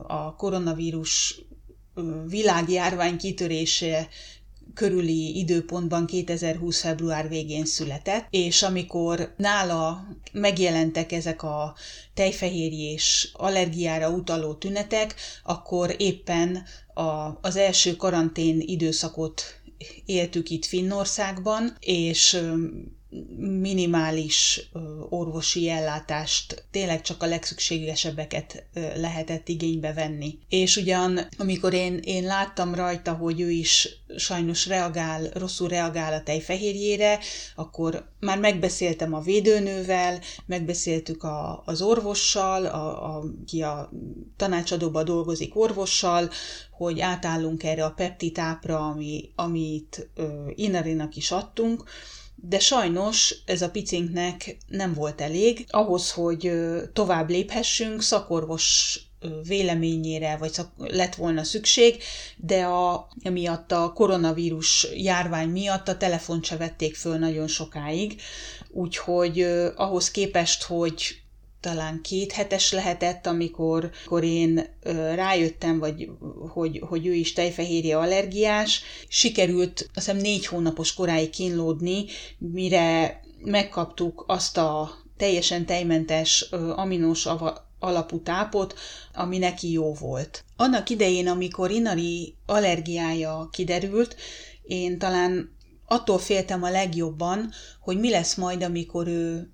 a 0.07 0.35
koronavírus 0.37 1.41
világjárvány 2.29 3.17
kitörése 3.17 4.09
körüli 4.75 5.39
időpontban 5.39 6.07
2020. 6.07 6.81
február 6.81 7.29
végén 7.29 7.65
született, 7.65 8.27
és 8.31 8.63
amikor 8.63 9.35
nála 9.37 10.07
megjelentek 10.33 11.13
ezek 11.13 11.43
a 11.43 11.75
tejfehérjés 12.15 13.31
allergiára 13.33 14.09
utaló 14.11 14.55
tünetek, 14.55 15.15
akkor 15.45 15.95
éppen 15.99 16.63
a, 16.95 17.39
az 17.41 17.57
első 17.57 17.97
karantén 17.97 18.61
időszakot 18.61 19.43
éltük 20.07 20.51
itt 20.51 20.65
Finnországban, 20.65 21.77
és 21.81 22.41
minimális 23.39 24.71
orvosi 25.09 25.69
ellátást 25.69 26.65
tényleg 26.71 27.03
csak 27.03 27.23
a 27.23 27.27
legszükségesebbeket 27.27 28.65
lehetett 28.95 29.49
igénybe 29.49 29.93
venni. 29.93 30.39
És 30.49 30.77
ugyan, 30.77 31.21
amikor 31.39 31.73
én, 31.73 32.01
én 32.03 32.25
láttam 32.25 32.75
rajta, 32.75 33.13
hogy 33.13 33.41
ő 33.41 33.51
is 33.51 33.89
sajnos 34.17 34.67
reagál, 34.67 35.31
rosszul 35.35 35.69
reagál 35.69 36.13
a 36.13 36.23
tejfehérjére, 36.23 37.19
akkor 37.55 38.09
már 38.21 38.39
megbeszéltem 38.39 39.15
a 39.15 39.21
védőnővel, 39.21 40.21
megbeszéltük 40.47 41.23
a, 41.23 41.63
az 41.65 41.83
orvossal, 41.83 42.67
a, 42.67 43.17
a, 43.17 43.25
ki 43.47 43.63
a 43.63 43.91
tanácsadóba 44.37 45.03
dolgozik 45.03 45.57
orvossal, 45.57 46.31
hogy 46.71 47.01
átállunk 47.01 47.63
erre 47.63 47.85
a 47.85 47.91
peptitápra, 47.91 48.79
ami, 48.79 49.31
amit 49.35 50.11
ö, 50.15 50.51
Inarinak 50.55 51.17
is 51.17 51.31
adtunk, 51.31 51.85
de 52.43 52.59
sajnos 52.59 53.35
ez 53.47 53.63
a 53.63 53.71
picinknek 53.71 54.57
nem 54.67 54.95
volt 54.95 55.21
elég. 55.21 55.67
Ahhoz, 55.69 56.13
hogy 56.13 56.53
tovább 56.93 57.29
léphessünk, 57.29 58.03
szakorvos 58.03 58.99
véleményére, 59.47 60.37
vagy 60.37 60.53
szak, 60.53 60.73
lett 60.77 61.15
volna 61.15 61.45
szükség, 61.45 62.03
de 62.37 62.65
a, 62.65 63.09
emiatt 63.23 63.73
a 63.73 63.93
koronavírus 63.93 64.87
járvány 64.95 65.49
miatt 65.49 65.89
a 65.89 65.97
telefont 65.97 66.45
se 66.45 66.57
vették 66.57 66.97
föl 66.97 67.19
nagyon 67.19 67.47
sokáig, 67.49 68.21
úgyhogy 68.71 69.41
ahhoz 69.77 70.11
képest, 70.11 70.63
hogy 70.63 71.23
talán 71.61 72.01
két 72.03 72.33
hetes 72.33 72.73
lehetett, 72.73 73.27
amikor, 73.27 73.91
amikor 74.01 74.25
én 74.25 74.67
rájöttem, 75.15 75.79
vagy 75.79 76.09
hogy, 76.49 76.83
hogy 76.89 77.07
ő 77.07 77.13
is 77.13 77.33
tejfehérje 77.33 77.99
allergiás. 77.99 78.83
Sikerült 79.09 79.81
azt 79.81 79.91
hiszem 79.95 80.17
négy 80.17 80.47
hónapos 80.47 80.95
koráig 80.95 81.31
kínlódni, 81.31 82.05
mire 82.39 83.21
megkaptuk 83.45 84.25
azt 84.27 84.57
a 84.57 84.91
teljesen 85.17 85.67
tejmentes 85.67 86.41
aminos 86.77 87.29
alapú 87.79 88.23
tápot, 88.23 88.75
ami 89.15 89.39
neki 89.39 89.73
jó 89.73 89.95
volt. 89.95 90.45
Annak 90.57 90.91
idején, 90.91 91.29
amikor 91.29 91.71
Inari 91.71 92.35
allergiája 92.47 93.49
kiderült, 93.53 94.17
én 94.63 94.99
talán 94.99 95.57
attól 95.87 96.19
féltem 96.19 96.63
a 96.63 96.71
legjobban, 96.71 97.51
hogy 97.81 97.99
mi 97.99 98.11
lesz 98.11 98.35
majd, 98.35 98.63
amikor 98.63 99.09
ő 99.09 99.51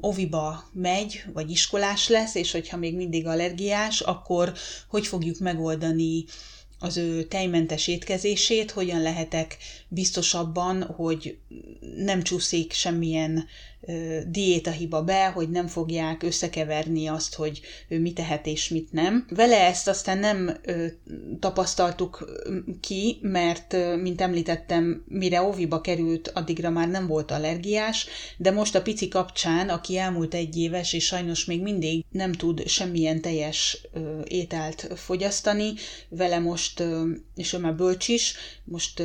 oviba 0.00 0.70
megy, 0.72 1.24
vagy 1.32 1.50
iskolás 1.50 2.08
lesz, 2.08 2.34
és 2.34 2.52
hogyha 2.52 2.76
még 2.76 2.96
mindig 2.96 3.26
allergiás, 3.26 4.00
akkor 4.00 4.52
hogy 4.88 5.06
fogjuk 5.06 5.38
megoldani 5.38 6.24
az 6.78 6.96
ő 6.96 7.24
tejmentes 7.24 7.86
étkezését, 7.86 8.70
hogyan 8.70 9.02
lehetek 9.02 9.56
biztosabban, 9.88 10.82
hogy 10.82 11.38
nem 11.96 12.22
csúszik 12.22 12.72
semmilyen 12.72 13.44
diétahiba 14.26 15.02
be, 15.02 15.26
hogy 15.26 15.50
nem 15.50 15.66
fogják 15.66 16.22
összekeverni 16.22 17.06
azt, 17.06 17.34
hogy 17.34 17.60
ő 17.88 18.00
mit 18.00 18.14
tehet 18.14 18.46
és 18.46 18.68
mit 18.68 18.92
nem. 18.92 19.26
Vele 19.28 19.66
ezt 19.66 19.88
aztán 19.88 20.18
nem 20.18 20.60
tapasztaltuk 21.40 22.40
ki, 22.80 23.18
mert, 23.22 23.76
mint 24.02 24.20
említettem, 24.20 25.04
mire 25.08 25.42
óviba 25.42 25.80
került, 25.80 26.28
addigra 26.28 26.70
már 26.70 26.88
nem 26.88 27.06
volt 27.06 27.30
allergiás, 27.30 28.06
de 28.36 28.50
most 28.50 28.74
a 28.74 28.82
pici 28.82 29.08
kapcsán, 29.08 29.68
aki 29.68 29.96
elmúlt 29.96 30.34
egy 30.34 30.56
éves, 30.56 30.92
és 30.92 31.04
sajnos 31.04 31.44
még 31.44 31.62
mindig 31.62 32.04
nem 32.10 32.32
tud 32.32 32.66
semmilyen 32.66 33.20
teljes 33.20 33.86
ételt 34.24 34.88
fogyasztani, 34.94 35.72
vele 36.08 36.38
most, 36.38 36.82
és 37.34 37.52
ő 37.52 37.58
már 37.58 37.74
bölcs 37.74 38.08
is, 38.08 38.34
most 38.64 39.02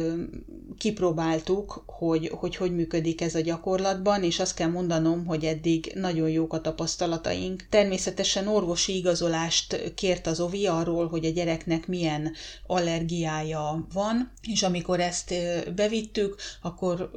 kipróbáltuk, 0.77 1.83
hogy, 1.85 2.27
hogy 2.33 2.55
hogy 2.55 2.75
működik 2.75 3.21
ez 3.21 3.35
a 3.35 3.41
gyakorlatban, 3.41 4.23
és 4.23 4.39
azt 4.39 4.55
kell 4.55 4.69
mondanom, 4.69 5.25
hogy 5.25 5.45
eddig 5.45 5.91
nagyon 5.95 6.29
jók 6.29 6.53
a 6.53 6.61
tapasztalataink. 6.61 7.65
Természetesen 7.69 8.47
orvosi 8.47 8.95
igazolást 8.95 9.93
kért 9.95 10.27
az 10.27 10.39
OVI 10.39 10.67
arról, 10.67 11.07
hogy 11.07 11.25
a 11.25 11.29
gyereknek 11.29 11.87
milyen 11.87 12.31
allergiája 12.67 13.87
van, 13.93 14.31
és 14.51 14.63
amikor 14.63 14.99
ezt 14.99 15.33
bevittük, 15.75 16.35
akkor 16.61 17.11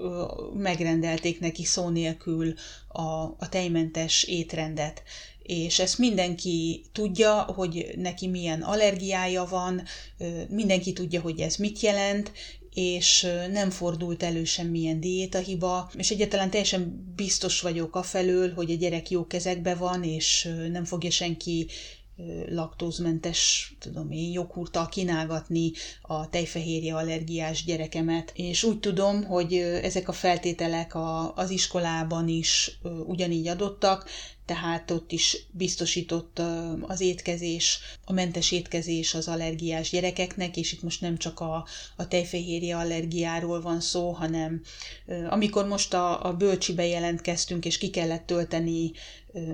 megrendelték 0.55 1.41
neki 1.41 1.65
szó 1.65 1.89
nélkül 1.89 2.55
a, 2.89 3.23
a 3.39 3.49
tejmentes 3.51 4.23
étrendet 4.23 5.03
és 5.47 5.79
ezt 5.79 5.99
mindenki 5.99 6.85
tudja, 6.93 7.33
hogy 7.43 7.93
neki 7.97 8.27
milyen 8.27 8.63
allergiája 8.63 9.45
van, 9.45 9.83
mindenki 10.49 10.93
tudja, 10.93 11.21
hogy 11.21 11.41
ez 11.41 11.57
mit 11.57 11.81
jelent, 11.81 12.33
és 12.77 13.27
nem 13.53 13.71
fordult 13.71 14.23
elő 14.23 14.45
semmilyen 14.45 15.01
diétahiba, 15.01 15.91
és 15.95 16.11
egyáltalán 16.11 16.51
teljesen 16.51 17.13
biztos 17.17 17.61
vagyok 17.61 17.97
afelől, 17.97 18.55
hogy 18.55 18.71
a 18.71 18.75
gyerek 18.75 19.11
jó 19.11 19.27
kezekbe 19.27 19.75
van, 19.75 20.05
és 20.05 20.49
nem 20.71 20.85
fogja 20.85 21.11
senki 21.11 21.67
laktózmentes, 22.49 23.73
tudom 23.79 24.11
én, 24.11 24.33
joghurttal 24.33 24.89
kínálgatni 24.89 25.73
a 26.03 26.29
tejfehérje 26.29 26.95
allergiás 26.95 27.65
gyerekemet. 27.65 28.33
És 28.35 28.63
úgy 28.63 28.81
tudom, 28.81 29.25
hogy 29.25 29.55
ezek 29.83 30.09
a 30.09 30.13
feltételek 30.13 30.95
a, 30.95 31.35
az 31.35 31.51
iskolában 31.51 32.29
is 32.29 32.79
ugyanígy 33.07 33.49
adottak, 33.49 34.09
tehát 34.47 34.91
ott 34.91 35.13
is 35.13 35.47
biztosított 35.51 36.41
az 36.81 37.01
étkezés, 37.01 37.79
a 38.05 38.13
mentes 38.13 38.53
étkezés 38.53 39.15
az 39.15 39.29
allergiás 39.29 39.91
gyerekeknek, 39.91 40.57
és 40.57 40.73
itt 40.73 40.83
most 40.83 41.01
nem 41.01 41.17
csak 41.17 41.41
a, 41.41 41.67
a 41.97 42.09
tejfehérje 42.09 42.77
allergiáról 42.77 43.61
van 43.61 43.81
szó, 43.81 44.11
hanem 44.11 44.63
amikor 45.29 45.67
most 45.67 45.95
a, 45.95 46.25
a 46.25 46.33
bölcsibe 46.33 46.87
jelentkeztünk, 46.87 47.65
és 47.65 47.79
ki 47.79 47.91
kellett 47.91 48.27
tölteni 48.27 48.93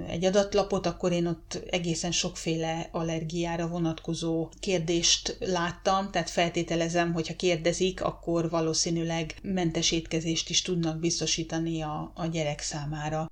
egy 0.08 0.24
adatlapot, 0.24 0.86
akkor 0.86 1.12
én 1.12 1.26
ott 1.26 1.62
egészen 1.70 2.10
sokféle 2.12 2.88
allergiára 2.92 3.68
vonatkozó 3.68 4.48
kérdést 4.60 5.36
láttam, 5.40 6.10
tehát 6.10 6.30
feltételezem, 6.30 7.12
hogy 7.12 7.28
ha 7.28 7.34
kérdezik, 7.36 8.02
akkor 8.02 8.50
valószínűleg 8.50 9.34
mentes 9.42 9.90
étkezést 9.90 10.50
is 10.50 10.62
tudnak 10.62 10.98
biztosítani 10.98 11.82
a, 11.82 12.12
a 12.14 12.26
gyerek 12.26 12.60
számára. 12.60 13.28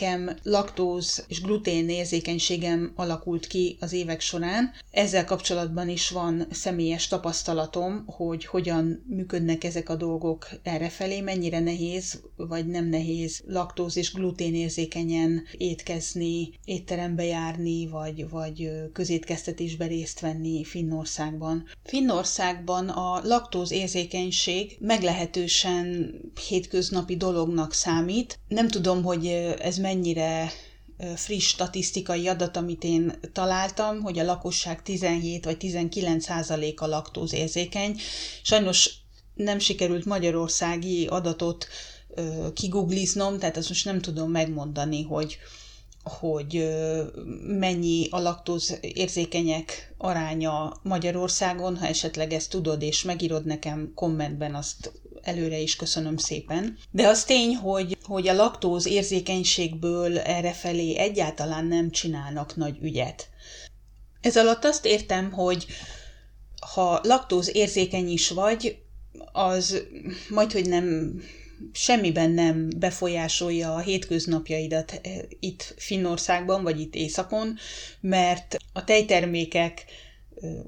nekem 0.00 0.36
laktóz 0.42 1.24
és 1.28 1.40
glutén 1.40 1.88
érzékenységem 1.88 2.92
alakult 2.96 3.46
ki 3.46 3.76
az 3.80 3.92
évek 3.92 4.20
során, 4.20 4.72
ezzel 4.90 5.24
kapcsolatban 5.24 5.88
is 5.88 6.10
van 6.10 6.46
személyes 6.50 7.08
tapasztalatom, 7.08 8.04
hogy 8.06 8.44
hogyan 8.44 9.04
működnek 9.08 9.64
ezek 9.64 9.88
a 9.88 9.96
dolgok 9.96 10.48
errefelé, 10.62 11.20
mennyire 11.20 11.60
nehéz 11.60 12.20
vagy 12.36 12.66
nem 12.66 12.88
nehéz 12.88 13.42
laktóz 13.46 13.96
és 13.96 14.12
glutén 14.12 14.54
érzékenyen 14.54 15.42
étkezni, 15.52 16.50
étterembe 16.64 17.24
járni, 17.24 17.86
vagy, 17.86 18.28
vagy 18.28 18.70
közétkeztetésbe 18.92 19.86
részt 19.86 20.20
venni 20.20 20.64
Finnországban. 20.64 21.64
Finnországban 21.84 22.88
a 22.88 23.20
laktóz 23.24 23.70
érzékenység 23.70 24.76
meglehetősen 24.80 26.14
hétköznapi 26.48 27.16
dolognak 27.16 27.72
számít. 27.72 28.38
Nem 28.48 28.68
tudom, 28.68 29.02
hogy 29.02 29.26
ez 29.58 29.76
mennyire 29.76 30.50
friss 31.16 31.46
statisztikai 31.48 32.28
adat, 32.28 32.56
amit 32.56 32.84
én 32.84 33.20
találtam, 33.32 34.00
hogy 34.00 34.18
a 34.18 34.24
lakosság 34.24 34.82
17 34.82 35.44
vagy 35.44 35.56
19% 35.60 36.76
a 36.76 36.86
laktóz 36.86 37.32
érzékeny. 37.32 37.96
Sajnos 38.42 38.90
nem 39.34 39.58
sikerült 39.58 40.04
magyarországi 40.04 41.06
adatot 41.06 41.66
kigugliznom, 42.54 43.38
tehát 43.38 43.56
azt 43.56 43.68
most 43.68 43.84
nem 43.84 44.00
tudom 44.00 44.30
megmondani, 44.30 45.02
hogy, 45.02 45.38
hogy 46.02 46.68
mennyi 47.46 48.06
a 48.10 48.18
laktóz 48.18 48.78
érzékenyek 48.80 49.94
aránya 49.98 50.80
Magyarországon, 50.82 51.76
ha 51.76 51.86
esetleg 51.86 52.32
ezt 52.32 52.50
tudod 52.50 52.82
és 52.82 53.02
megírod 53.02 53.44
nekem 53.44 53.92
kommentben, 53.94 54.54
azt 54.54 54.92
előre 55.22 55.58
is 55.58 55.76
köszönöm 55.76 56.16
szépen. 56.16 56.78
De 56.90 57.08
az 57.08 57.24
tény, 57.24 57.56
hogy, 57.56 57.96
hogy 58.02 58.28
a 58.28 58.34
laktóz 58.34 58.86
érzékenységből 58.86 60.18
errefelé 60.18 60.96
egyáltalán 60.96 61.66
nem 61.66 61.90
csinálnak 61.90 62.56
nagy 62.56 62.78
ügyet. 62.82 63.28
Ez 64.20 64.36
alatt 64.36 64.64
azt 64.64 64.86
értem, 64.86 65.32
hogy 65.32 65.66
ha 66.74 67.00
laktóz 67.02 67.56
érzékeny 67.56 68.08
is 68.08 68.30
vagy, 68.30 68.78
az 69.32 69.82
majd, 70.28 70.52
hogy 70.52 70.68
nem 70.68 71.14
semmiben 71.72 72.30
nem 72.30 72.68
befolyásolja 72.76 73.74
a 73.74 73.78
hétköznapjaidat 73.78 75.00
eh, 75.02 75.18
itt 75.40 75.74
Finnországban, 75.76 76.62
vagy 76.62 76.80
itt 76.80 76.94
Északon, 76.94 77.58
mert 78.00 78.56
a 78.72 78.84
tejtermékek 78.84 79.84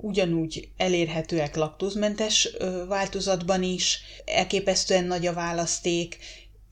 ugyanúgy 0.01 0.69
elérhetőek 0.77 1.57
laktózmentes 1.57 2.49
változatban 2.89 3.63
is, 3.63 4.01
elképesztően 4.25 5.05
nagy 5.05 5.27
a 5.27 5.33
választék, 5.33 6.19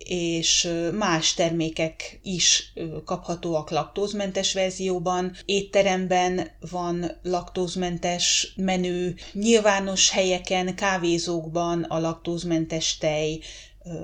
és 0.05 0.69
más 0.93 1.35
termékek 1.35 2.21
is 2.23 2.73
kaphatóak 3.05 3.71
laktózmentes 3.71 4.53
verzióban. 4.53 5.37
Étteremben 5.45 6.51
van 6.71 7.19
laktózmentes 7.23 8.53
menü, 8.57 9.15
nyilvános 9.33 10.11
helyeken, 10.11 10.75
kávézókban 10.75 11.83
a 11.83 11.99
laktózmentes 12.01 12.99
tej 12.99 13.41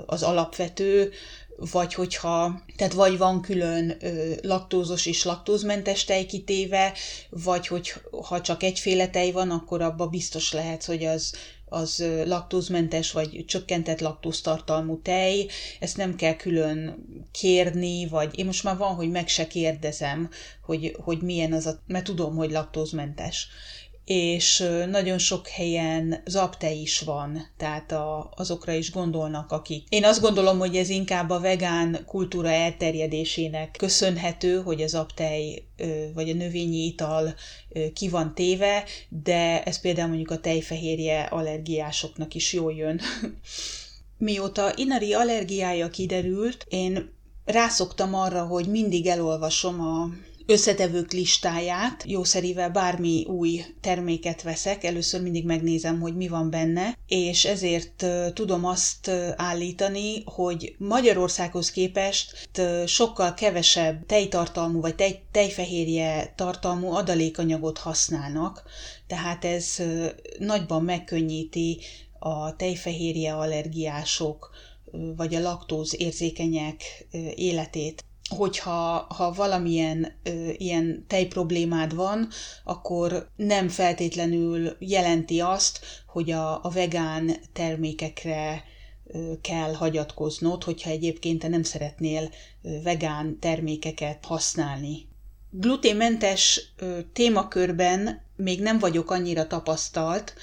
az 0.06 0.22
alapvető, 0.22 1.12
vagy 1.58 1.94
hogyha, 1.94 2.62
tehát 2.76 2.92
vagy 2.92 3.18
van 3.18 3.40
külön 3.40 3.96
ö, 4.00 4.32
laktózos 4.42 5.06
és 5.06 5.24
laktózmentes 5.24 6.04
tej 6.04 6.26
kitéve, 6.26 6.92
vagy 7.30 7.66
hogy 7.66 7.92
ha 8.22 8.40
csak 8.40 8.62
egyféle 8.62 9.08
tej 9.08 9.32
van, 9.32 9.50
akkor 9.50 9.82
abba 9.82 10.06
biztos 10.06 10.52
lehet, 10.52 10.84
hogy 10.84 11.04
az 11.04 11.34
az 11.68 12.04
laktózmentes 12.24 13.12
vagy 13.12 13.44
csökkentett 13.46 14.00
laktóztartalmú 14.00 15.00
tej, 15.02 15.46
ezt 15.80 15.96
nem 15.96 16.16
kell 16.16 16.36
külön 16.36 17.06
kérni, 17.32 18.06
vagy 18.06 18.38
én 18.38 18.46
most 18.46 18.64
már 18.64 18.76
van, 18.76 18.94
hogy 18.94 19.10
meg 19.10 19.28
se 19.28 19.46
kérdezem, 19.46 20.30
hogy, 20.62 20.96
hogy 21.00 21.22
milyen 21.22 21.52
az 21.52 21.66
a, 21.66 21.82
mert 21.86 22.04
tudom, 22.04 22.36
hogy 22.36 22.50
laktózmentes 22.50 23.48
és 24.06 24.64
nagyon 24.90 25.18
sok 25.18 25.48
helyen 25.48 26.22
zapte 26.26 26.70
is 26.72 27.00
van, 27.00 27.46
tehát 27.56 27.92
a, 27.92 28.32
azokra 28.36 28.72
is 28.72 28.92
gondolnak, 28.92 29.52
akik. 29.52 29.86
Én 29.88 30.04
azt 30.04 30.20
gondolom, 30.20 30.58
hogy 30.58 30.76
ez 30.76 30.88
inkább 30.88 31.30
a 31.30 31.40
vegán 31.40 32.02
kultúra 32.06 32.50
elterjedésének 32.50 33.70
köszönhető, 33.78 34.62
hogy 34.62 34.82
az 34.82 34.94
aptej 34.94 35.62
vagy 36.14 36.30
a 36.30 36.34
növényi 36.34 36.84
ital 36.84 37.34
ki 37.94 38.08
van 38.08 38.34
téve, 38.34 38.84
de 39.08 39.62
ez 39.62 39.80
például 39.80 40.08
mondjuk 40.08 40.30
a 40.30 40.40
tejfehérje 40.40 41.22
allergiásoknak 41.22 42.34
is 42.34 42.52
jól 42.52 42.72
jön. 42.72 43.00
Mióta 44.18 44.72
Inari 44.76 45.12
allergiája 45.12 45.90
kiderült, 45.90 46.66
én 46.68 47.14
rászoktam 47.44 48.14
arra, 48.14 48.44
hogy 48.44 48.66
mindig 48.66 49.06
elolvasom 49.06 49.80
a 49.80 50.08
összetevők 50.46 51.12
listáját, 51.12 52.04
jószerivel 52.06 52.70
bármi 52.70 53.24
új 53.24 53.64
terméket 53.80 54.42
veszek, 54.42 54.84
először 54.84 55.22
mindig 55.22 55.44
megnézem, 55.44 56.00
hogy 56.00 56.16
mi 56.16 56.28
van 56.28 56.50
benne, 56.50 56.98
és 57.06 57.44
ezért 57.44 58.06
tudom 58.34 58.64
azt 58.64 59.10
állítani, 59.36 60.22
hogy 60.24 60.74
Magyarországhoz 60.78 61.70
képest 61.70 62.48
sokkal 62.86 63.34
kevesebb 63.34 64.06
tejtartalmú 64.06 64.80
vagy 64.80 64.94
tej, 64.94 65.22
tejfehérje 65.30 66.32
tartalmú 66.36 66.92
adalékanyagot 66.92 67.78
használnak, 67.78 68.62
tehát 69.06 69.44
ez 69.44 69.76
nagyban 70.38 70.84
megkönnyíti 70.84 71.80
a 72.18 72.56
tejfehérje 72.56 73.34
allergiások 73.34 74.50
vagy 75.16 75.34
a 75.34 75.40
laktóz 75.40 76.00
érzékenyek 76.00 77.06
életét 77.34 78.04
hogyha 78.28 79.06
ha 79.08 79.32
valamilyen 79.32 80.12
ö, 80.22 80.50
ilyen 80.56 81.04
tejproblémád 81.08 81.94
van, 81.94 82.28
akkor 82.64 83.30
nem 83.36 83.68
feltétlenül 83.68 84.76
jelenti 84.78 85.40
azt, 85.40 85.80
hogy 86.06 86.30
a, 86.30 86.64
a 86.64 86.70
vegán 86.70 87.36
termékekre 87.52 88.64
ö, 89.06 89.32
kell 89.40 89.72
hagyatkoznod, 89.74 90.64
hogyha 90.64 90.90
egyébként 90.90 91.38
te 91.38 91.48
nem 91.48 91.62
szeretnél 91.62 92.30
ö, 92.62 92.82
vegán 92.82 93.38
termékeket 93.40 94.24
használni. 94.24 95.08
Gluténmentes 95.50 96.60
ö, 96.76 96.98
témakörben 97.12 98.24
még 98.36 98.60
nem 98.60 98.78
vagyok 98.78 99.10
annyira 99.10 99.46
tapasztalt, 99.46 100.34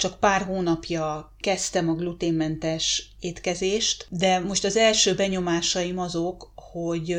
csak 0.00 0.18
pár 0.20 0.42
hónapja 0.42 1.34
kezdtem 1.40 1.88
a 1.88 1.94
gluténmentes 1.94 3.08
étkezést, 3.20 4.06
de 4.10 4.38
most 4.38 4.64
az 4.64 4.76
első 4.76 5.14
benyomásaim 5.14 5.98
azok, 5.98 6.49
hogy 6.72 7.16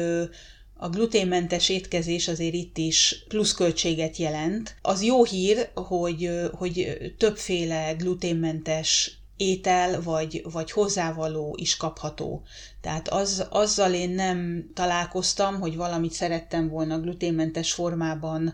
a 0.73 0.89
gluténmentes 0.89 1.69
étkezés 1.69 2.27
azért 2.27 2.53
itt 2.53 2.77
is 2.77 3.23
pluszköltséget 3.27 4.17
jelent. 4.17 4.75
Az 4.81 5.03
jó 5.03 5.23
hír, 5.23 5.69
hogy, 5.73 6.49
hogy 6.53 6.97
többféle 7.17 7.93
gluténmentes 7.93 9.21
étel 9.37 10.01
vagy, 10.01 10.41
vagy 10.51 10.71
hozzávaló 10.71 11.55
is 11.59 11.77
kapható. 11.77 12.43
Tehát 12.81 13.07
az, 13.07 13.47
azzal 13.49 13.93
én 13.93 14.09
nem 14.09 14.69
találkoztam, 14.73 15.59
hogy 15.59 15.75
valamit 15.75 16.13
szerettem 16.13 16.69
volna 16.69 16.99
gluténmentes 16.99 17.73
formában 17.73 18.53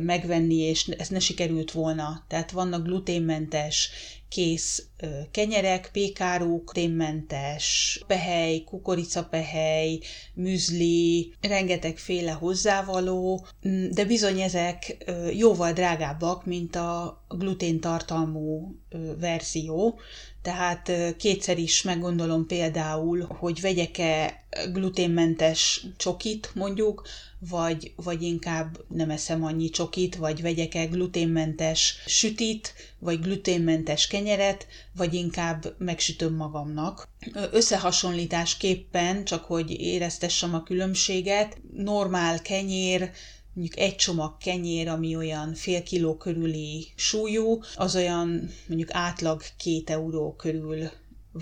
megvenni, 0.00 0.56
és 0.56 0.86
ez 0.86 1.08
ne 1.08 1.18
sikerült 1.18 1.72
volna. 1.72 2.24
Tehát 2.28 2.50
vannak 2.50 2.82
gluténmentes 2.84 3.90
kész 4.28 4.86
kenyerek, 5.30 5.88
pékáruk, 5.92 6.72
gluténmentes 6.72 8.00
pehely, 8.06 8.62
kukoricapehely, 8.64 10.00
műzli, 10.34 11.34
rengetegféle 11.40 12.32
hozzávaló, 12.32 13.46
de 13.90 14.04
bizony 14.04 14.40
ezek 14.40 15.04
jóval 15.32 15.72
drágábbak, 15.72 16.44
mint 16.44 16.76
a 16.76 17.24
gluténtartalmú 17.28 18.76
verzió, 19.18 19.98
tehát 20.42 20.92
kétszer 21.16 21.58
is 21.58 21.82
meggondolom 21.82 22.46
például, 22.46 23.26
hogy 23.38 23.60
vegyek-e 23.60 24.44
gluténmentes 24.72 25.86
csokit 25.96 26.50
mondjuk, 26.54 27.06
vagy, 27.48 27.92
vagy 27.96 28.22
inkább 28.22 28.84
nem 28.88 29.10
eszem 29.10 29.44
annyi 29.44 29.68
csokit, 29.70 30.16
vagy 30.16 30.42
vegyek-e 30.42 30.84
gluténmentes 30.84 31.96
sütit, 32.06 32.74
vagy 32.98 33.20
gluténmentes 33.20 34.06
kenyeret, 34.06 34.66
vagy 34.96 35.14
inkább 35.14 35.74
megsütöm 35.78 36.34
magamnak. 36.34 37.08
Összehasonlításképpen, 37.50 39.24
csak 39.24 39.44
hogy 39.44 39.70
éreztessem 39.70 40.54
a 40.54 40.62
különbséget, 40.62 41.60
normál 41.76 42.42
kenyér, 42.42 43.10
mondjuk 43.54 43.78
egy 43.78 43.96
csomag 43.96 44.36
kenyér, 44.36 44.88
ami 44.88 45.16
olyan 45.16 45.54
fél 45.54 45.82
kiló 45.82 46.16
körüli 46.16 46.86
súlyú, 46.94 47.60
az 47.76 47.96
olyan 47.96 48.50
mondjuk 48.66 48.88
átlag 48.92 49.42
két 49.56 49.90
euró 49.90 50.34
körül 50.34 50.90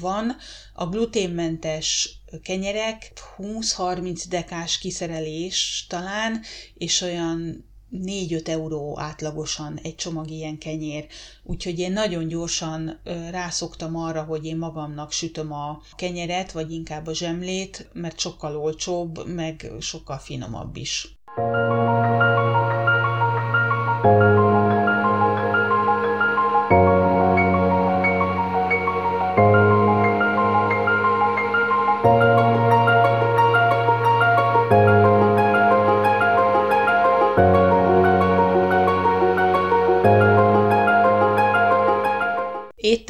van. 0.00 0.36
A 0.74 0.86
gluténmentes 0.86 2.18
kenyerek 2.42 3.12
20-30 3.38 4.24
dekás 4.28 4.78
kiszerelés 4.78 5.86
talán, 5.88 6.40
és 6.74 7.00
olyan 7.00 7.70
4-5 7.92 8.48
euró 8.48 8.98
átlagosan 8.98 9.78
egy 9.82 9.94
csomag 9.94 10.30
ilyen 10.30 10.58
kenyér. 10.58 11.06
Úgyhogy 11.42 11.78
én 11.78 11.92
nagyon 11.92 12.28
gyorsan 12.28 13.00
rászoktam 13.30 13.96
arra, 13.96 14.22
hogy 14.22 14.44
én 14.44 14.56
magamnak 14.56 15.12
sütöm 15.12 15.52
a 15.52 15.82
kenyeret, 15.96 16.52
vagy 16.52 16.72
inkább 16.72 17.06
a 17.06 17.14
zsemlét, 17.14 17.88
mert 17.92 18.18
sokkal 18.18 18.56
olcsóbb, 18.56 19.26
meg 19.26 19.70
sokkal 19.80 20.18
finomabb 20.18 20.76
is. 20.76 21.16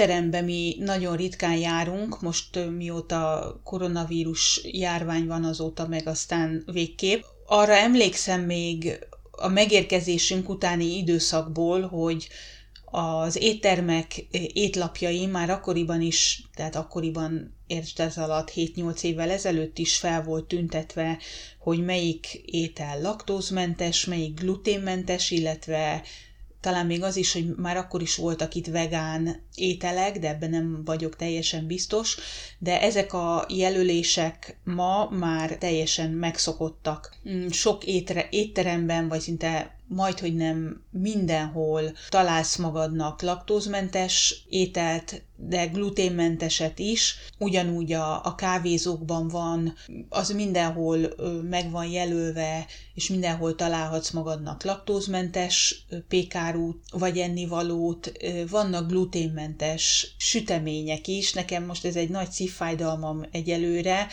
Étterembe 0.03 0.41
mi 0.41 0.77
nagyon 0.79 1.17
ritkán 1.17 1.57
járunk, 1.57 2.21
most 2.21 2.59
mióta 2.77 3.61
koronavírus 3.65 4.61
járvány 4.65 5.27
van 5.27 5.45
azóta, 5.45 5.87
meg 5.89 6.07
aztán 6.07 6.63
végképp. 6.73 7.23
Arra 7.47 7.73
emlékszem 7.73 8.41
még 8.41 8.99
a 9.31 9.49
megérkezésünk 9.49 10.49
utáni 10.49 10.97
időszakból, 10.97 11.81
hogy 11.87 12.29
az 12.85 13.37
éttermek 13.37 14.27
étlapjai 14.53 15.27
már 15.27 15.51
akkoriban 15.51 16.01
is, 16.01 16.43
tehát 16.55 16.77
akkoriban 16.77 17.57
értsd 17.67 18.01
ez 18.01 18.17
alatt 18.17 18.53
7-8 18.55 19.03
évvel 19.03 19.31
ezelőtt 19.31 19.79
is 19.79 19.97
fel 19.97 20.23
volt 20.23 20.45
tüntetve, 20.45 21.19
hogy 21.59 21.85
melyik 21.85 22.27
étel 22.45 23.01
laktózmentes, 23.01 24.05
melyik 24.05 24.41
gluténmentes, 24.41 25.31
illetve 25.31 26.03
talán 26.63 26.87
még 26.87 27.03
az 27.03 27.17
is, 27.17 27.33
hogy 27.33 27.55
már 27.57 27.77
akkor 27.77 28.03
is 28.03 28.17
voltak 28.17 28.55
itt 28.55 28.67
vegán 28.67 29.43
ételek, 29.55 30.19
de 30.19 30.29
ebben 30.29 30.51
nem 30.51 30.83
vagyok 30.85 31.17
teljesen 31.17 31.67
biztos, 31.67 32.17
de 32.59 32.81
ezek 32.81 33.13
a 33.13 33.47
jelölések 33.49 34.57
ma 34.65 35.09
már 35.11 35.57
teljesen 35.57 36.11
megszokottak. 36.11 37.17
Mm, 37.31 37.49
sok 37.49 37.85
étre, 37.85 38.27
étteremben, 38.31 39.09
vagy 39.09 39.21
szinte 39.21 39.77
majd, 39.87 40.19
hogy 40.19 40.35
nem 40.35 40.85
mindenhol 40.91 41.83
találsz 42.09 42.57
magadnak 42.57 43.23
laktózmentes 43.23 44.45
ételt, 44.49 45.23
de 45.37 45.67
gluténmenteset 45.67 46.79
is. 46.79 47.15
Ugyanúgy 47.39 47.93
a, 47.93 48.25
a 48.25 48.35
kávézókban 48.35 49.29
van, 49.29 49.75
az 50.09 50.31
mindenhol 50.31 50.99
meg 51.43 51.71
van 51.71 51.87
jelölve, 51.87 52.67
és 52.95 53.09
mindenhol 53.09 53.55
találhatsz 53.55 54.11
magadnak 54.11 54.65
laktózmentes 54.65 55.87
pékárút, 56.09 56.83
vagy 56.91 57.19
ennivalót. 57.19 58.13
Vannak 58.51 58.89
gluténmentes 58.89 60.15
sütemények 60.17 61.07
is. 61.07 61.33
Nekem 61.33 61.65
most 61.65 61.85
ez 61.85 61.97
egy 61.97 62.11
nagy 62.11 62.31
szívfájdalmam 62.31 63.25
egyelőre, 63.31 64.07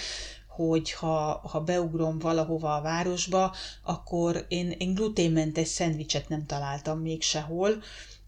hogy 0.67 0.91
ha, 0.91 1.41
ha 1.43 1.62
beugrom 1.62 2.19
valahova 2.19 2.76
a 2.76 2.82
városba, 2.82 3.56
akkor 3.84 4.45
én, 4.48 4.76
én 4.78 4.93
gluténmentes 4.93 5.67
szendvicset 5.67 6.30
nem 6.30 6.45
találtam 6.45 7.00
még 7.00 7.22
sehol, 7.22 7.82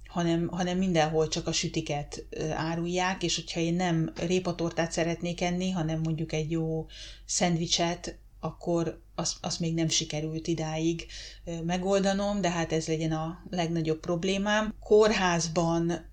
hanem, 0.07 0.47
hanem 0.47 0.77
mindenhol 0.77 1.27
csak 1.27 1.47
a 1.47 1.51
sütiket 1.51 2.25
árulják, 2.53 3.23
és 3.23 3.35
hogyha 3.35 3.59
én 3.59 3.73
nem 3.73 4.11
répatortát 4.15 4.91
szeretnék 4.91 5.41
enni, 5.41 5.69
hanem 5.69 5.99
mondjuk 5.99 6.33
egy 6.33 6.51
jó 6.51 6.85
szendvicset, 7.25 8.17
akkor 8.39 9.01
azt, 9.15 9.37
azt 9.41 9.59
még 9.59 9.73
nem 9.73 9.89
sikerült 9.89 10.47
idáig 10.47 11.05
megoldanom, 11.65 12.41
de 12.41 12.49
hát 12.49 12.71
ez 12.73 12.87
legyen 12.87 13.11
a 13.11 13.43
legnagyobb 13.49 13.99
problémám. 13.99 14.75
Kórházban 14.79 16.09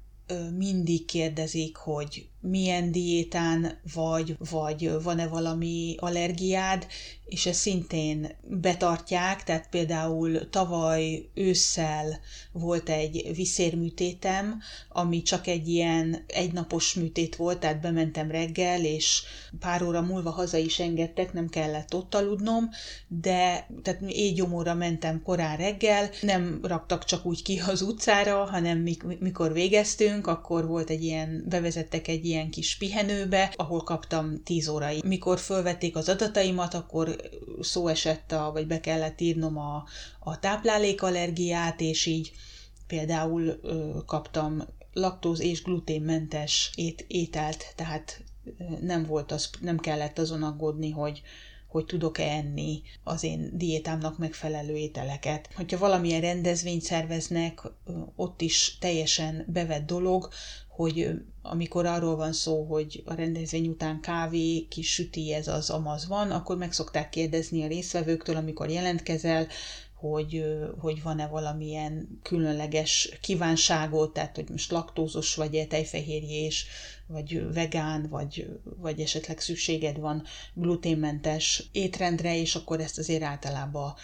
mindig 0.57 1.05
kérdezik, 1.05 1.77
hogy 1.77 2.29
milyen 2.41 2.93
diétán 2.93 3.79
vagy, 3.95 4.37
vagy 4.51 5.03
van-e 5.03 5.27
valami 5.27 5.95
allergiád, 5.99 6.87
és 7.29 7.47
ezt 7.47 7.61
szintén 7.61 8.37
betartják, 8.43 9.45
tehát 9.45 9.69
például 9.69 10.49
tavaly 10.51 11.29
ősszel 11.35 12.21
volt 12.53 12.89
egy 12.89 13.31
viszérműtétem, 13.35 14.61
ami 14.89 15.23
csak 15.23 15.47
egy 15.47 15.69
ilyen 15.69 16.25
egynapos 16.27 16.95
műtét 16.95 17.37
volt, 17.37 17.59
tehát 17.59 17.81
bementem 17.81 18.31
reggel, 18.31 18.85
és 18.85 19.23
pár 19.61 19.83
óra 19.83 20.01
múlva 20.01 20.31
haza 20.31 20.57
is 20.57 20.79
engedtek, 20.79 21.33
nem 21.33 21.49
kellett 21.49 21.95
ott 21.95 22.15
aludnom, 22.15 22.69
de 23.09 23.67
tehát 23.83 24.01
éjgyomóra 24.07 24.75
mentem 24.75 25.23
korán 25.23 25.57
reggel, 25.57 26.11
nem 26.21 26.61
raktak 26.63 27.05
csak 27.05 27.27
úgy 27.27 27.43
ki 27.43 27.61
az 27.67 27.83
utcára, 27.83 28.45
hanem 28.45 28.89
mikor 29.19 29.53
végeztünk, 29.53 30.27
akkor 30.27 30.67
volt 30.67 30.91
egy 30.91 31.05
ilyen, 31.05 31.45
bevezettek 31.49 32.09
egy 32.09 32.25
ilyen 32.25 32.38
kis 32.51 32.77
pihenőbe, 32.77 33.53
ahol 33.57 33.83
kaptam 33.83 34.43
10 34.45 34.69
órai. 34.69 35.03
Mikor 35.05 35.39
fölvették 35.39 35.97
az 35.97 36.09
adataimat, 36.09 36.75
akkor 36.75 37.17
szó 37.61 37.89
esett, 37.89 38.33
a, 38.33 38.51
vagy 38.53 38.67
be 38.67 38.81
kellett 38.81 39.21
írnom 39.21 39.59
a, 39.59 39.85
a 40.21 40.39
táplálékallergiát, 40.39 41.81
és 41.81 42.07
így 42.07 42.33
például 42.87 43.59
ö, 43.63 43.99
kaptam 44.07 44.63
laktóz 44.93 45.41
és 45.41 45.63
gluténmentes 45.63 46.71
ét, 46.75 47.05
ételt, 47.09 47.73
tehát 47.77 48.23
nem 48.81 49.05
volt 49.05 49.33
az, 49.33 49.51
nem 49.61 49.79
kellett 49.79 50.19
azon 50.19 50.43
aggódni, 50.43 50.91
hogy, 50.91 51.23
hogy 51.69 51.85
tudok-e 51.85 52.31
enni 52.31 52.83
az 53.05 53.23
én 53.23 53.51
diétámnak 53.53 54.19
megfelelő 54.19 54.77
ételeket. 54.77 55.49
Hogyha 55.55 55.79
valamilyen 55.79 56.21
rendezvényt 56.21 56.83
szerveznek, 56.83 57.63
ott 58.17 58.41
is 58.41 58.77
teljesen 58.81 59.45
bevett 59.49 59.87
dolog, 59.87 60.29
hogy 60.79 61.11
amikor 61.43 61.87
arról 61.87 62.17
van 62.17 62.33
szó, 62.33 62.65
hogy 62.65 63.03
a 63.07 63.15
rendezvény 63.15 63.69
után 63.69 64.01
kávé, 64.01 64.67
kis 64.69 64.93
süti, 64.93 65.33
ez 65.33 65.49
az 65.49 65.71
amaz 65.71 66.07
van, 66.07 66.31
akkor 66.31 66.57
meg 66.57 66.73
szokták 66.73 67.09
kérdezni 67.09 67.63
a 67.63 67.67
résztvevőktől, 67.67 68.37
amikor 68.37 68.71
jelentkezel, 68.71 69.47
hogy, 69.95 70.45
hogy 70.79 71.03
van-e 71.03 71.27
valamilyen 71.27 72.21
különleges 72.23 73.19
kívánságot, 73.21 74.13
tehát 74.13 74.37
hogy 74.37 74.49
most 74.51 74.71
laktózos 74.71 75.35
vagy-e, 75.35 75.67
tejfehérjés, 75.67 76.67
vagy 77.07 77.53
vegán, 77.53 78.09
vagy, 78.09 78.49
vagy 78.77 79.01
esetleg 79.01 79.41
szükséged 79.41 79.99
van 79.99 80.23
gluténmentes 80.55 81.69
étrendre, 81.73 82.41
és 82.41 82.55
akkor 82.55 82.81
ezt 82.81 82.99
azért 82.99 83.23
általában 83.23 83.95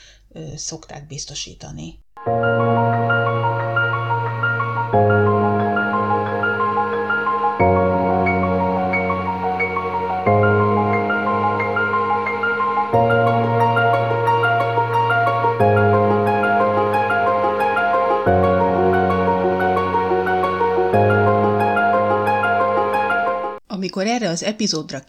szokták 0.55 1.07
biztosítani. 1.07 1.99
Amikor 2.25 3.34
az 24.35 24.43
epizódra 24.43 25.03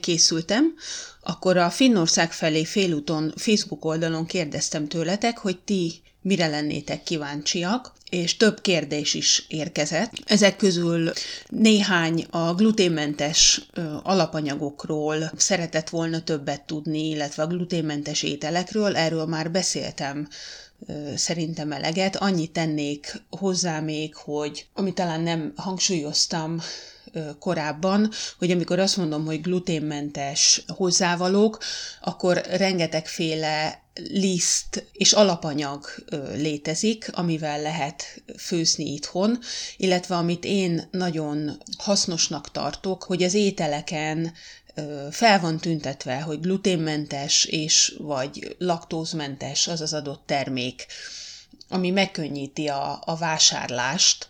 készültem, 0.00 0.74
akkor 1.22 1.56
a 1.56 1.70
Finnország 1.70 2.32
felé 2.32 2.64
félúton 2.64 3.32
Facebook 3.36 3.84
oldalon 3.84 4.26
kérdeztem 4.26 4.88
tőletek, 4.88 5.38
hogy 5.38 5.58
ti 5.58 6.02
mire 6.22 6.46
lennétek 6.46 7.02
kíváncsiak, 7.02 7.92
és 8.10 8.36
több 8.36 8.60
kérdés 8.60 9.14
is 9.14 9.44
érkezett. 9.48 10.12
Ezek 10.26 10.56
közül 10.56 11.12
néhány 11.48 12.26
a 12.30 12.54
gluténmentes 12.54 13.66
alapanyagokról 14.02 15.32
szeretett 15.36 15.88
volna 15.88 16.22
többet 16.22 16.62
tudni, 16.62 17.08
illetve 17.08 17.42
a 17.42 17.46
gluténmentes 17.46 18.22
ételekről, 18.22 18.96
erről 18.96 19.26
már 19.26 19.50
beszéltem 19.50 20.28
szerintem 21.14 21.72
eleget. 21.72 22.16
Annyit 22.16 22.52
tennék 22.52 23.22
hozzá 23.30 23.80
még, 23.80 24.14
hogy 24.14 24.66
ami 24.74 24.92
talán 24.92 25.20
nem 25.20 25.52
hangsúlyoztam 25.56 26.60
korábban, 27.38 28.10
hogy 28.38 28.50
amikor 28.50 28.78
azt 28.78 28.96
mondom, 28.96 29.24
hogy 29.24 29.40
gluténmentes 29.40 30.64
hozzávalók, 30.66 31.58
akkor 32.00 32.42
rengetegféle 32.50 33.82
liszt 33.94 34.86
és 34.92 35.12
alapanyag 35.12 35.86
létezik, 36.34 37.10
amivel 37.12 37.60
lehet 37.62 38.22
főzni 38.38 38.92
itthon, 38.92 39.38
illetve 39.76 40.16
amit 40.16 40.44
én 40.44 40.88
nagyon 40.90 41.62
hasznosnak 41.78 42.50
tartok, 42.50 43.02
hogy 43.02 43.22
az 43.22 43.34
ételeken 43.34 44.32
fel 45.10 45.40
van 45.40 45.58
tüntetve, 45.58 46.20
hogy 46.20 46.40
gluténmentes 46.40 47.44
és 47.44 47.94
vagy 47.98 48.56
laktózmentes 48.58 49.68
az 49.68 49.80
az 49.80 49.92
adott 49.92 50.22
termék, 50.26 50.86
ami 51.68 51.90
megkönnyíti 51.90 52.68
a, 52.68 53.02
a 53.04 53.16
vásárlást, 53.16 54.26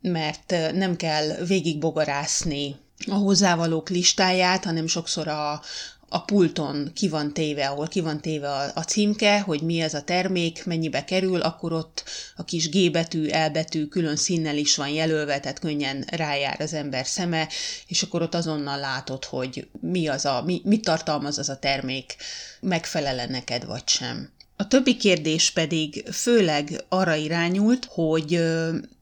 mert 0.00 0.54
nem 0.72 0.96
kell 0.96 1.44
végigbogarászni 1.46 2.76
a 3.06 3.14
hozzávalók 3.14 3.88
listáját, 3.88 4.64
hanem 4.64 4.86
sokszor 4.86 5.28
a, 5.28 5.62
a 6.08 6.24
pulton 6.24 6.90
ki 6.94 7.08
van 7.08 7.32
téve, 7.32 7.68
ahol 7.68 7.88
ki 7.88 8.00
van 8.00 8.20
téve 8.20 8.48
a, 8.50 8.70
a 8.74 8.82
címke, 8.82 9.40
hogy 9.40 9.60
mi 9.62 9.80
ez 9.80 9.94
a 9.94 10.02
termék, 10.02 10.64
mennyibe 10.64 11.04
kerül, 11.04 11.40
akkor 11.40 11.72
ott 11.72 12.04
a 12.36 12.44
kis 12.44 12.68
G 12.68 12.90
betű, 12.90 13.26
L 13.26 13.50
betű 13.52 13.86
külön 13.86 14.16
színnel 14.16 14.56
is 14.56 14.76
van 14.76 14.88
jelölve, 14.88 15.40
tehát 15.40 15.58
könnyen 15.58 16.04
rájár 16.10 16.60
az 16.60 16.72
ember 16.72 17.06
szeme, 17.06 17.48
és 17.86 18.02
akkor 18.02 18.22
ott 18.22 18.34
azonnal 18.34 18.78
látod, 18.78 19.24
hogy 19.24 19.68
mi 19.80 20.08
az 20.08 20.24
a, 20.24 20.42
mi, 20.42 20.60
mit 20.64 20.84
tartalmaz 20.84 21.38
az 21.38 21.48
a 21.48 21.58
termék, 21.58 22.16
megfelele 22.60 23.26
neked 23.26 23.64
vagy 23.64 23.88
sem. 23.88 24.30
A 24.56 24.68
többi 24.68 24.96
kérdés 24.96 25.50
pedig 25.50 26.04
főleg 26.12 26.84
arra 26.88 27.14
irányult, 27.14 27.84
hogy 27.84 28.40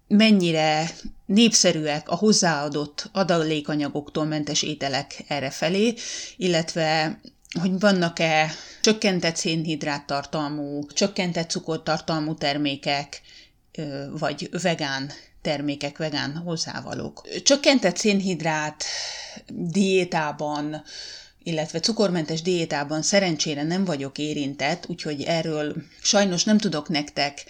mennyire 0.09 0.91
népszerűek 1.27 2.09
a 2.09 2.15
hozzáadott 2.15 3.09
adalékanyagoktól 3.13 4.25
mentes 4.25 4.63
ételek 4.63 5.25
erre 5.27 5.51
felé, 5.51 5.95
illetve 6.37 7.21
hogy 7.61 7.81
vannak-e 7.81 8.51
csökkentett 8.81 9.37
szénhidrát 9.37 10.07
tartalmú, 10.07 10.87
csökkentett 10.87 11.51
cukortartalmú 11.51 12.35
termékek, 12.35 13.21
vagy 14.11 14.49
vegán 14.63 15.11
termékek, 15.43 15.97
vegán 15.97 16.37
hozzávalók. 16.37 17.29
Csökkentett 17.43 17.97
szénhidrát 17.97 18.85
diétában, 19.49 20.83
illetve 21.43 21.81
cukormentes 21.81 22.43
diétában 22.43 23.03
szerencsére 23.03 23.63
nem 23.63 23.85
vagyok 23.85 24.19
érintett, 24.19 24.87
úgyhogy 24.89 25.23
erről 25.23 25.75
sajnos 26.03 26.45
nem 26.45 26.59
tudok 26.59 26.89
nektek 26.89 27.45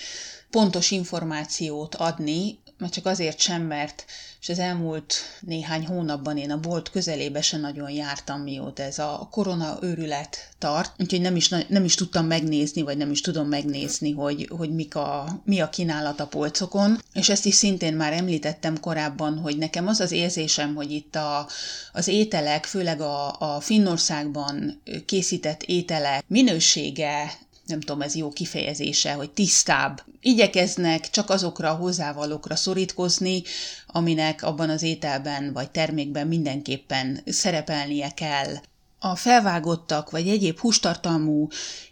pontos 0.56 0.90
információt 0.90 1.94
adni, 1.94 2.58
mert 2.78 2.92
csak 2.92 3.06
azért 3.06 3.38
sem, 3.38 3.62
mert 3.62 4.04
és 4.40 4.48
az 4.48 4.58
elmúlt 4.58 5.14
néhány 5.40 5.86
hónapban 5.86 6.36
én 6.36 6.50
a 6.50 6.60
bolt 6.60 6.90
közelébe 6.90 7.42
se 7.42 7.56
nagyon 7.56 7.90
jártam, 7.90 8.40
mióta 8.40 8.82
ez 8.82 8.98
a 8.98 9.28
korona 9.30 9.78
őrület 9.80 10.48
tart, 10.58 10.92
úgyhogy 10.98 11.20
nem 11.20 11.36
is, 11.36 11.48
nem 11.68 11.84
is 11.84 11.94
tudtam 11.94 12.26
megnézni, 12.26 12.82
vagy 12.82 12.96
nem 12.96 13.10
is 13.10 13.20
tudom 13.20 13.48
megnézni, 13.48 14.12
hogy, 14.12 14.48
hogy 14.56 14.74
mik 14.74 14.94
a, 14.94 15.40
mi 15.44 15.60
a 15.60 15.68
kínálat 15.68 16.20
a 16.20 16.26
polcokon, 16.26 16.98
és 17.12 17.28
ezt 17.28 17.46
is 17.46 17.54
szintén 17.54 17.94
már 17.94 18.12
említettem 18.12 18.80
korábban, 18.80 19.38
hogy 19.38 19.56
nekem 19.58 19.86
az 19.86 20.00
az 20.00 20.12
érzésem, 20.12 20.74
hogy 20.74 20.90
itt 20.90 21.16
a, 21.16 21.48
az 21.92 22.08
ételek, 22.08 22.64
főleg 22.64 23.00
a, 23.00 23.40
a 23.40 23.60
Finnországban 23.60 24.82
készített 25.06 25.62
ételek 25.62 26.24
minősége 26.26 27.44
nem 27.66 27.80
tudom, 27.80 28.02
ez 28.02 28.14
jó 28.14 28.30
kifejezése, 28.30 29.12
hogy 29.12 29.30
tisztább. 29.30 30.02
Igyekeznek 30.20 31.10
csak 31.10 31.30
azokra 31.30 31.70
a 31.70 31.74
hozzávalókra 31.74 32.56
szorítkozni, 32.56 33.42
aminek 33.86 34.42
abban 34.42 34.70
az 34.70 34.82
ételben 34.82 35.52
vagy 35.52 35.70
termékben 35.70 36.26
mindenképpen 36.26 37.20
szerepelnie 37.26 38.10
kell. 38.10 38.54
A 38.98 39.16
felvágottak 39.16 40.10
vagy 40.10 40.28
egyéb 40.28 40.58
hústartalmú 40.58 41.48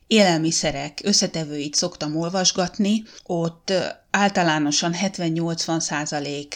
élelmiszerek 0.06 1.00
összetevőit 1.02 1.74
szoktam 1.74 2.16
olvasgatni, 2.16 3.02
ott 3.26 3.72
általánosan 4.10 4.94
70-80 5.02 5.80
százalék 5.80 6.54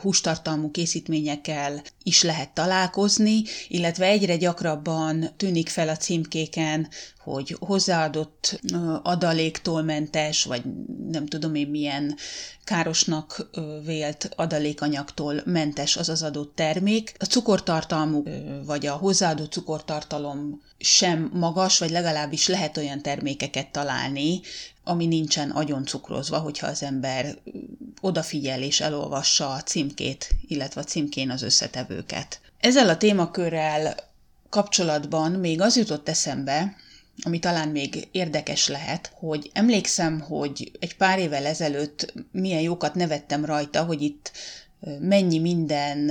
hústartalmú 0.00 0.70
készítményekkel 0.70 1.82
is 2.02 2.22
lehet 2.22 2.50
találkozni, 2.54 3.42
illetve 3.68 4.06
egyre 4.06 4.36
gyakrabban 4.36 5.30
tűnik 5.36 5.68
fel 5.68 5.88
a 5.88 5.96
címkéken, 5.96 6.88
hogy 7.18 7.56
hozzáadott 7.60 8.60
adaléktól 9.02 9.82
mentes, 9.82 10.44
vagy 10.44 10.62
nem 11.10 11.26
tudom 11.26 11.54
én 11.54 11.68
milyen 11.68 12.16
károsnak 12.64 13.50
vélt 13.84 14.30
adalékanyagtól 14.36 15.42
mentes 15.44 15.96
az 15.96 16.08
az 16.08 16.22
adott 16.22 16.54
termék. 16.54 17.14
A 17.18 17.24
cukortartalmú, 17.24 18.22
vagy 18.66 18.86
a 18.86 18.92
hozzáadott 18.92 19.52
cukortartalom 19.52 20.62
sem 20.78 21.30
magas, 21.32 21.78
vagy 21.78 21.90
legalábbis 21.90 22.46
lehet 22.46 22.76
olyan 22.76 23.02
termékeket 23.02 23.72
találni, 23.72 24.40
ami 24.84 25.06
nincsen 25.06 25.50
agyon 25.50 25.84
cukrozva, 25.84 26.38
hogyha 26.38 26.66
az 26.66 26.82
ember 26.82 27.38
odafigyel 28.00 28.62
és 28.62 28.80
elolvassa 28.80 29.50
a 29.50 29.62
címkét, 29.62 30.28
illetve 30.46 30.80
a 30.80 30.84
címkén 30.84 31.30
az 31.30 31.42
összetevőket. 31.42 32.40
Ezzel 32.60 32.88
a 32.88 32.96
témakörrel 32.96 33.94
kapcsolatban 34.48 35.32
még 35.32 35.60
az 35.60 35.76
jutott 35.76 36.08
eszembe, 36.08 36.76
ami 37.24 37.38
talán 37.38 37.68
még 37.68 38.08
érdekes 38.12 38.68
lehet, 38.68 39.12
hogy 39.14 39.50
emlékszem, 39.52 40.20
hogy 40.20 40.70
egy 40.78 40.96
pár 40.96 41.18
évvel 41.18 41.46
ezelőtt 41.46 42.14
milyen 42.32 42.60
jókat 42.60 42.94
nevettem 42.94 43.44
rajta, 43.44 43.84
hogy 43.84 44.02
itt 44.02 44.32
mennyi 45.00 45.38
minden 45.38 46.10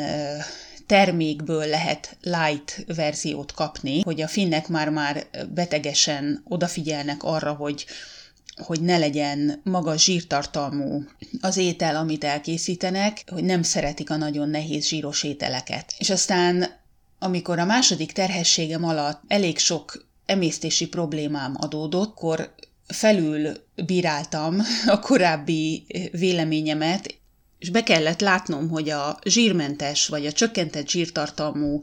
termékből 0.85 1.65
lehet 1.65 2.17
light 2.21 2.83
verziót 2.95 3.51
kapni, 3.51 4.01
hogy 4.01 4.21
a 4.21 4.27
finnek 4.27 4.67
már-már 4.67 5.25
betegesen 5.53 6.43
odafigyelnek 6.47 7.23
arra, 7.23 7.53
hogy 7.53 7.85
hogy 8.61 8.81
ne 8.81 8.97
legyen 8.97 9.61
magas 9.63 10.03
zsírtartalmú 10.03 11.03
az 11.41 11.57
étel, 11.57 11.95
amit 11.95 12.23
elkészítenek, 12.23 13.23
hogy 13.31 13.43
nem 13.43 13.63
szeretik 13.63 14.09
a 14.09 14.15
nagyon 14.15 14.49
nehéz 14.49 14.87
zsíros 14.87 15.23
ételeket. 15.23 15.93
És 15.97 16.09
aztán, 16.09 16.79
amikor 17.19 17.59
a 17.59 17.65
második 17.65 18.11
terhességem 18.11 18.83
alatt 18.83 19.21
elég 19.27 19.57
sok 19.57 20.05
emésztési 20.25 20.87
problémám 20.87 21.55
adódott, 21.59 22.09
akkor 22.09 22.53
felül 22.87 23.51
bíráltam 23.85 24.61
a 24.85 24.99
korábbi 24.99 25.85
véleményemet, 26.11 27.19
és 27.59 27.69
be 27.69 27.83
kellett 27.83 28.21
látnom, 28.21 28.69
hogy 28.69 28.89
a 28.89 29.19
zsírmentes 29.23 30.07
vagy 30.07 30.25
a 30.25 30.31
csökkentett 30.31 30.89
zsírtartalmú 30.89 31.79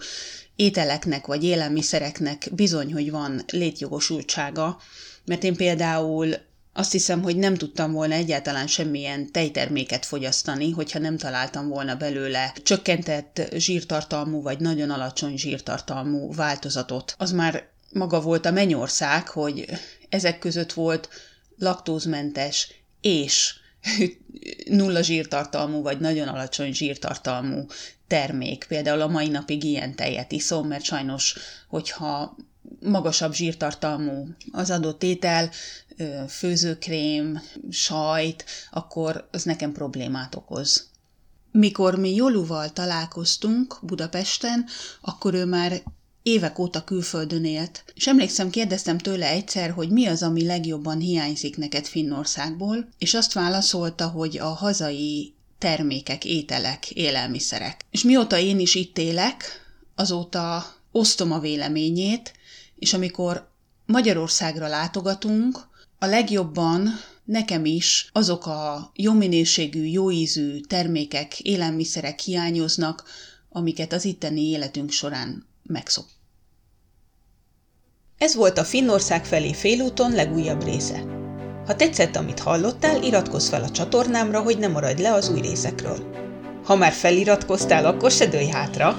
ételeknek 0.57 1.27
vagy 1.27 1.45
élelmiszereknek 1.45 2.49
bizony, 2.53 2.93
hogy 2.93 3.11
van 3.11 3.43
létjogosultsága, 3.47 4.81
mert 5.25 5.45
én 5.45 5.57
például 5.57 6.35
azt 6.79 6.93
hiszem, 6.93 7.23
hogy 7.23 7.37
nem 7.37 7.55
tudtam 7.55 7.93
volna 7.93 8.15
egyáltalán 8.15 8.67
semmilyen 8.67 9.33
tejterméket 9.33 10.07
fogyasztani, 10.07 10.71
hogyha 10.71 10.99
nem 10.99 11.17
találtam 11.17 11.69
volna 11.69 11.95
belőle 11.95 12.53
csökkentett 12.63 13.43
zsírtartalmú 13.57 14.43
vagy 14.43 14.61
nagyon 14.61 14.91
alacsony 14.91 15.37
zsírtartalmú 15.37 16.33
változatot. 16.35 17.15
Az 17.19 17.33
már 17.33 17.69
maga 17.93 18.21
volt 18.21 18.47
a 18.47 18.51
mennyország, 18.51 19.29
hogy 19.29 19.67
ezek 20.09 20.39
között 20.39 20.73
volt 20.73 21.09
laktózmentes 21.57 22.71
és 23.01 23.55
nulla 24.79 25.03
zsírtartalmú 25.03 25.83
vagy 25.83 26.01
nagyon 26.01 26.29
alacsony 26.29 26.73
zsírtartalmú 26.73 27.67
termék. 28.07 28.65
Például 28.69 29.01
a 29.01 29.09
mai 29.09 29.29
napig 29.29 29.65
ilyen 29.65 29.95
tejet 29.95 30.33
iszom, 30.33 30.69
mert 30.69 30.85
sajnos, 30.85 31.37
hogyha 31.69 32.37
magasabb 32.81 33.33
zsírtartalmú 33.33 34.29
az 34.53 34.71
adott 34.71 35.03
étel, 35.03 35.51
főzőkrém, 36.29 37.43
sajt, 37.71 38.45
akkor 38.71 39.29
az 39.33 39.43
nekem 39.43 39.73
problémát 39.73 40.35
okoz. 40.35 40.89
Mikor 41.51 41.99
mi 41.99 42.15
Joluval 42.15 42.73
találkoztunk 42.73 43.79
Budapesten, 43.83 44.67
akkor 45.01 45.35
ő 45.35 45.45
már 45.45 45.83
évek 46.23 46.59
óta 46.59 46.85
külföldön 46.85 47.45
élt, 47.45 47.85
és 47.95 48.07
emlékszem, 48.07 48.51
kérdeztem 48.51 48.99
tőle 48.99 49.29
egyszer, 49.29 49.71
hogy 49.71 49.91
mi 49.91 50.07
az, 50.07 50.23
ami 50.23 50.45
legjobban 50.45 50.99
hiányzik 50.99 51.57
neked 51.57 51.87
Finnországból, 51.87 52.89
és 52.99 53.15
azt 53.15 53.33
válaszolta, 53.33 54.07
hogy 54.09 54.39
a 54.39 54.49
hazai 54.49 55.35
termékek, 55.59 56.25
ételek, 56.25 56.91
élelmiszerek. 56.91 57.85
És 57.91 58.03
mióta 58.03 58.39
én 58.39 58.59
is 58.59 58.75
itt 58.75 58.99
élek, 58.99 59.45
azóta 59.95 60.75
osztom 60.93 61.33
a 61.33 61.39
véleményét, 61.39 62.33
és 62.79 62.95
amikor 62.95 63.51
Magyarországra 63.87 64.69
látogatunk, 64.69 65.68
a 65.99 66.07
legjobban 66.07 66.89
nekem 67.25 67.65
is 67.65 68.09
azok 68.13 68.47
a 68.47 68.91
jó 68.95 69.13
minőségű, 69.13 69.85
jó 69.85 70.11
ízű 70.11 70.61
termékek, 70.61 71.41
élelmiszerek 71.41 72.21
hiányoznak, 72.21 73.05
amiket 73.49 73.93
az 73.93 74.05
itteni 74.05 74.41
életünk 74.41 74.91
során 74.91 75.47
megszok. 75.63 76.07
Ez 78.19 78.35
volt 78.35 78.59
a 78.59 78.65
Finnország 78.65 79.25
felé 79.25 79.53
félúton 79.53 80.13
legújabb 80.13 80.65
része. 80.65 81.05
Ha 81.67 81.77
tetszett, 81.77 82.17
amit 82.17 82.39
hallottál, 82.39 83.03
iratkozz 83.03 83.49
fel 83.49 83.63
a 83.63 83.71
csatornámra, 83.71 84.43
hogy 84.43 84.59
ne 84.59 84.69
maradj 84.69 85.03
le 85.03 85.13
az 85.13 85.29
új 85.29 85.41
részekről. 85.41 86.11
Ha 86.65 86.77
már 86.77 86.93
feliratkoztál, 86.93 87.87
akkor 87.87 88.11
se 88.11 88.27
dőj 88.27 88.47
hátra, 88.47 88.99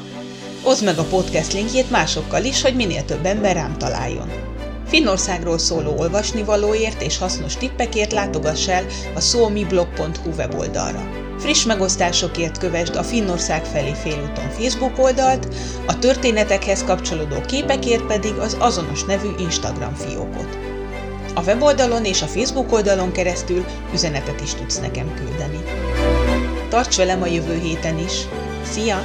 Oszd 0.63 0.83
meg 0.83 0.97
a 0.97 1.03
podcast 1.03 1.53
linkjét 1.53 1.89
másokkal 1.89 2.43
is, 2.43 2.61
hogy 2.61 2.75
minél 2.75 3.05
több 3.05 3.25
ember 3.25 3.55
rám 3.55 3.77
találjon. 3.77 4.48
Finnországról 4.89 5.57
szóló 5.57 5.97
olvasnivalóért 5.97 7.01
és 7.01 7.17
hasznos 7.17 7.57
tippekért 7.57 8.11
látogass 8.11 8.67
el 8.67 8.85
a 9.15 9.19
szómiblog.hu 9.19 10.29
weboldalra. 10.37 11.09
Friss 11.39 11.65
megosztásokért 11.65 12.57
kövesd 12.57 12.95
a 12.95 13.03
Finnország 13.03 13.65
felé 13.65 13.93
félúton 13.93 14.49
Facebook 14.49 14.99
oldalt, 14.99 15.47
a 15.87 15.99
történetekhez 15.99 16.83
kapcsolódó 16.83 17.41
képekért 17.41 18.05
pedig 18.05 18.33
az 18.33 18.57
azonos 18.59 19.03
nevű 19.03 19.29
Instagram 19.39 19.93
fiókot. 19.93 20.57
A 21.33 21.43
weboldalon 21.43 22.05
és 22.05 22.21
a 22.21 22.27
Facebook 22.27 22.71
oldalon 22.71 23.11
keresztül 23.11 23.65
üzenetet 23.93 24.41
is 24.41 24.53
tudsz 24.53 24.79
nekem 24.79 25.13
küldeni. 25.13 25.63
Tarts 26.69 26.97
velem 26.97 27.21
a 27.21 27.27
jövő 27.27 27.59
héten 27.59 27.99
is! 27.99 28.27
Szia! 28.71 29.01